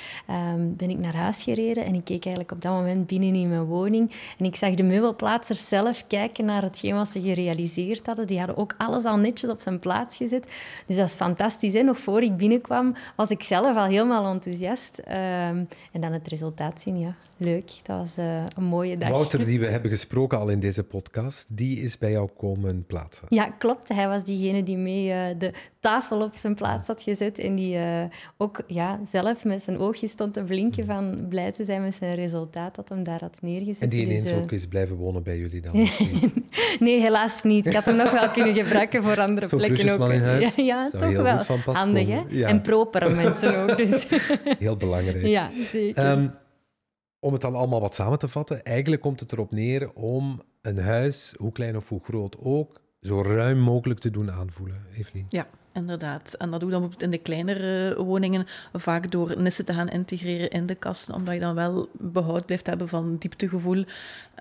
Um, 0.54 0.76
ben 0.76 0.90
ik 0.90 0.98
naar 0.98 1.14
huis 1.14 1.42
gereden 1.42 1.84
en 1.84 1.94
ik 1.94 2.04
keek 2.04 2.24
eigenlijk 2.24 2.52
op 2.52 2.62
dat 2.62 2.72
moment 2.72 3.06
binnen 3.06 3.34
in 3.34 3.48
mijn 3.48 3.64
woning. 3.64 4.10
En 4.38 4.44
ik 4.44 4.56
zag 4.56 4.74
de 4.74 4.82
meubelplaatsers 4.82 5.68
zelf 5.68 6.06
kijken 6.06 6.44
naar 6.44 6.62
hetgeen 6.62 6.94
wat 6.94 7.10
ze 7.10 7.20
gerealiseerd 7.20 8.06
hadden. 8.06 8.26
Die 8.26 8.38
hadden 8.38 8.56
ook 8.56 8.74
alles 8.78 9.04
al 9.04 9.16
netjes 9.16 9.50
op 9.50 9.60
zijn 9.60 9.78
plaats 9.78 10.16
gezet. 10.16 10.46
Dus 10.86 10.96
dat 10.96 11.06
is 11.06 11.14
fantastisch. 11.14 11.72
Hè? 11.72 11.82
Nog 11.82 11.98
voor 11.98 12.22
ik 12.22 12.36
binnenkwam, 12.36 12.94
was 13.16 13.28
ik 13.28 13.42
zelf 13.42 13.76
al 13.76 13.84
helemaal 13.84 14.32
enthousiast. 14.32 14.98
Um, 14.98 15.68
en 15.92 16.00
dan 16.00 16.12
het 16.12 16.28
resultaat 16.28 16.82
zien, 16.82 16.98
ja 16.98 17.14
leuk. 17.36 17.70
Dat 17.82 17.98
was 17.98 18.18
uh, 18.18 18.44
een 18.56 18.64
mooie 18.64 18.96
dag. 18.96 19.08
Wouter, 19.08 19.44
die 19.44 19.60
we 19.60 19.66
hebben 19.66 19.90
gesproken 19.96 20.38
al 20.38 20.48
in 20.48 20.60
deze 20.60 20.82
podcast, 20.82 21.56
die 21.56 21.80
is 21.80 21.98
bij 21.98 22.10
jou 22.10 22.28
komen 22.36 22.84
plaatsen. 22.86 23.26
Ja, 23.28 23.50
klopt. 23.50 23.88
Hij 23.88 24.08
was 24.08 24.24
diegene 24.24 24.62
die 24.62 24.76
mee 24.76 25.08
uh, 25.08 25.38
de 25.38 25.52
tafel 25.80 26.22
op 26.22 26.36
zijn 26.36 26.54
plaats 26.54 26.86
had 26.86 27.02
gezet 27.02 27.38
en 27.38 27.54
die 27.54 27.76
uh, 27.76 28.02
ook 28.36 28.62
ja, 28.66 29.00
zelf 29.10 29.44
met 29.44 29.62
zijn 29.62 29.78
oogjes 29.78 30.10
stond 30.10 30.34
te 30.34 30.42
blinken 30.42 30.84
van 30.84 31.26
blij 31.28 31.52
te 31.52 31.64
zijn 31.64 31.82
met 31.82 31.94
zijn 31.94 32.14
resultaat 32.14 32.74
dat 32.74 32.88
hem 32.88 33.02
daar 33.02 33.20
had 33.20 33.38
neergezet. 33.40 33.82
En 33.82 33.88
die 33.88 34.04
ineens 34.04 34.30
dus, 34.30 34.38
ook 34.38 34.52
is 34.52 34.66
blijven 34.66 34.96
wonen 34.96 35.22
bij 35.22 35.38
jullie 35.38 35.60
dan? 35.60 35.72
nee, 36.86 37.00
helaas 37.00 37.42
niet. 37.42 37.66
Ik 37.66 37.72
had 37.72 37.84
hem 37.84 37.96
nog 37.96 38.10
wel 38.10 38.30
kunnen 38.30 38.54
gebruiken 38.54 39.02
voor 39.02 39.20
andere 39.20 39.56
plekken 39.56 40.00
ook. 40.00 40.10
in 40.10 40.22
huis? 40.22 40.54
Ja, 40.56 40.62
ja 40.64 40.90
toch 40.90 41.12
wel. 41.12 41.74
Handig, 41.74 42.08
hè? 42.08 42.22
Ja. 42.28 42.48
En 42.48 42.60
propere 42.60 43.10
mensen 43.10 43.56
ook. 43.58 43.76
Dus. 43.76 44.06
Heel 44.58 44.76
belangrijk. 44.76 45.26
Ja, 45.26 45.50
zeker. 45.72 46.10
Um, 46.10 46.30
om 47.20 47.32
het 47.32 47.42
dan 47.42 47.54
allemaal 47.54 47.80
wat 47.80 47.94
samen 47.94 48.18
te 48.18 48.28
vatten, 48.28 48.64
eigenlijk 48.64 49.02
komt 49.02 49.20
het 49.20 49.32
erop 49.32 49.50
neer 49.50 49.92
om 49.92 50.42
een 50.62 50.78
huis, 50.78 51.34
hoe 51.36 51.52
klein 51.52 51.76
of 51.76 51.88
hoe 51.88 52.04
groot 52.04 52.36
ook, 52.42 52.80
zo 53.00 53.22
ruim 53.22 53.58
mogelijk 53.58 54.00
te 54.00 54.10
doen 54.10 54.30
aanvoelen. 54.30 54.82
Evelien? 54.94 55.26
Ja, 55.28 55.46
inderdaad. 55.72 56.34
En 56.34 56.50
dat 56.50 56.60
doe 56.60 56.70
je 56.70 56.78
dan 56.78 56.92
in 56.98 57.10
de 57.10 57.18
kleinere 57.18 58.04
woningen 58.04 58.44
vaak 58.72 59.10
door 59.10 59.40
nissen 59.40 59.64
te 59.64 59.74
gaan 59.74 59.88
integreren 59.88 60.50
in 60.50 60.66
de 60.66 60.74
kasten, 60.74 61.14
omdat 61.14 61.34
je 61.34 61.40
dan 61.40 61.54
wel 61.54 61.88
behoud 61.92 62.46
blijft 62.46 62.66
hebben 62.66 62.88
van 62.88 63.16
dieptegevoel. 63.16 63.84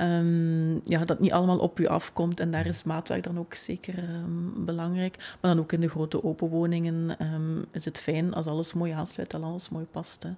Um, 0.01 0.81
ja, 0.83 1.05
dat 1.05 1.19
niet 1.19 1.31
allemaal 1.31 1.59
op 1.59 1.77
je 1.77 1.89
afkomt. 1.89 2.39
En 2.39 2.51
daar 2.51 2.65
is 2.65 2.83
maatwerk 2.83 3.23
dan 3.23 3.39
ook 3.39 3.53
zeker 3.53 3.97
um, 3.97 4.65
belangrijk. 4.65 5.37
Maar 5.41 5.55
dan 5.55 5.59
ook 5.59 5.71
in 5.71 5.81
de 5.81 5.89
grote 5.89 6.23
open 6.23 6.49
woningen 6.49 7.15
um, 7.33 7.65
is 7.71 7.85
het 7.85 7.97
fijn 7.97 8.33
als 8.33 8.45
alles 8.45 8.73
mooi 8.73 8.91
aansluit, 8.91 9.33
en 9.33 9.43
alles 9.43 9.69
mooi 9.69 9.85
past. 9.85 10.23
Hè. 10.23 10.29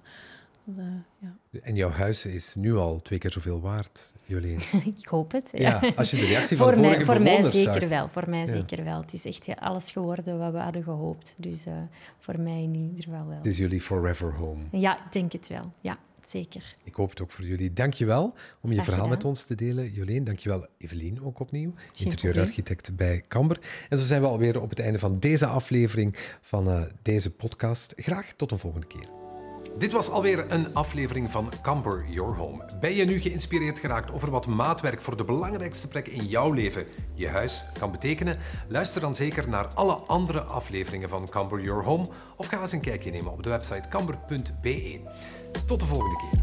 Uh, 0.76 0.84
ja. 1.18 1.60
En 1.62 1.74
jouw 1.74 1.90
huis 1.90 2.26
is 2.26 2.54
nu 2.54 2.76
al 2.76 3.00
twee 3.00 3.18
keer 3.18 3.30
zoveel 3.30 3.60
waard, 3.60 4.14
Jolien. 4.24 4.60
ik 5.02 5.08
hoop 5.08 5.32
het. 5.32 5.50
Ja. 5.52 5.78
ja. 5.82 5.92
als 5.96 6.10
je 6.10 6.16
de 6.16 6.26
reactie 6.26 6.56
van 6.56 6.72
voor 6.72 6.80
mij, 6.80 7.04
Voor 7.04 7.22
mij 7.22 7.42
zeker 7.42 7.88
wel. 7.88 8.08
Voor 8.08 8.30
mij 8.30 8.46
ja. 8.46 8.46
zeker 8.46 8.84
wel. 8.84 9.00
Het 9.00 9.12
is 9.12 9.24
echt 9.24 9.60
alles 9.60 9.90
geworden 9.90 10.38
wat 10.38 10.52
we 10.52 10.58
hadden 10.58 10.82
gehoopt. 10.82 11.34
Dus 11.36 11.66
uh, 11.66 11.74
voor 12.18 12.40
mij 12.40 12.62
in 12.62 12.74
ieder 12.74 13.04
geval 13.04 13.26
wel. 13.26 13.36
Het 13.36 13.46
is 13.46 13.56
jullie 13.56 13.80
forever 13.80 14.34
home. 14.34 14.62
Ja, 14.70 15.04
ik 15.04 15.12
denk 15.12 15.32
het 15.32 15.48
wel. 15.48 15.70
Ja, 15.80 15.98
zeker. 16.26 16.76
Ik 16.84 16.94
hoop 16.94 17.10
het 17.10 17.20
ook 17.20 17.30
voor 17.30 17.44
jullie. 17.44 17.72
Dank 17.72 17.94
je 17.94 18.04
wel 18.04 18.34
om 18.60 18.70
je 18.70 18.76
verhaal 18.76 18.94
gedaan. 18.94 19.08
met 19.08 19.24
ons 19.24 19.44
te 19.44 19.54
delen, 19.54 19.92
Jolien. 19.92 20.24
Dank 20.24 20.38
je 20.38 20.48
wel, 20.48 20.66
Evelien, 20.78 21.22
ook 21.22 21.40
opnieuw. 21.40 21.74
Interieurarchitect 21.96 22.96
bij 22.96 23.24
Camber. 23.28 23.60
En 23.88 23.98
zo 23.98 24.04
zijn 24.04 24.20
we 24.20 24.26
alweer 24.26 24.60
op 24.60 24.70
het 24.70 24.78
einde 24.78 24.98
van 24.98 25.18
deze 25.18 25.46
aflevering 25.46 26.36
van 26.40 26.68
uh, 26.68 26.82
deze 27.02 27.30
podcast. 27.30 27.92
Graag 27.96 28.32
tot 28.32 28.50
een 28.50 28.58
volgende 28.58 28.86
keer. 28.86 29.27
Dit 29.76 29.92
was 29.92 30.10
alweer 30.10 30.52
een 30.52 30.74
aflevering 30.74 31.30
van 31.30 31.52
Camper 31.62 32.04
Your 32.08 32.36
Home. 32.36 32.64
Ben 32.80 32.94
je 32.94 33.04
nu 33.04 33.20
geïnspireerd 33.20 33.78
geraakt 33.78 34.12
over 34.12 34.30
wat 34.30 34.46
maatwerk 34.46 35.02
voor 35.02 35.16
de 35.16 35.24
belangrijkste 35.24 35.88
plek 35.88 36.08
in 36.08 36.24
jouw 36.24 36.52
leven, 36.52 36.86
je 37.14 37.28
huis, 37.28 37.66
kan 37.78 37.90
betekenen? 37.90 38.38
Luister 38.68 39.00
dan 39.00 39.14
zeker 39.14 39.48
naar 39.48 39.74
alle 39.74 39.94
andere 39.94 40.40
afleveringen 40.40 41.08
van 41.08 41.28
Camper 41.28 41.60
Your 41.60 41.84
Home 41.84 42.06
of 42.36 42.46
ga 42.46 42.60
eens 42.60 42.72
een 42.72 42.80
kijkje 42.80 43.10
nemen 43.10 43.32
op 43.32 43.42
de 43.42 43.50
website 43.50 43.88
camber.be. 43.88 45.00
Tot 45.66 45.80
de 45.80 45.86
volgende 45.86 46.16
keer. 46.16 46.40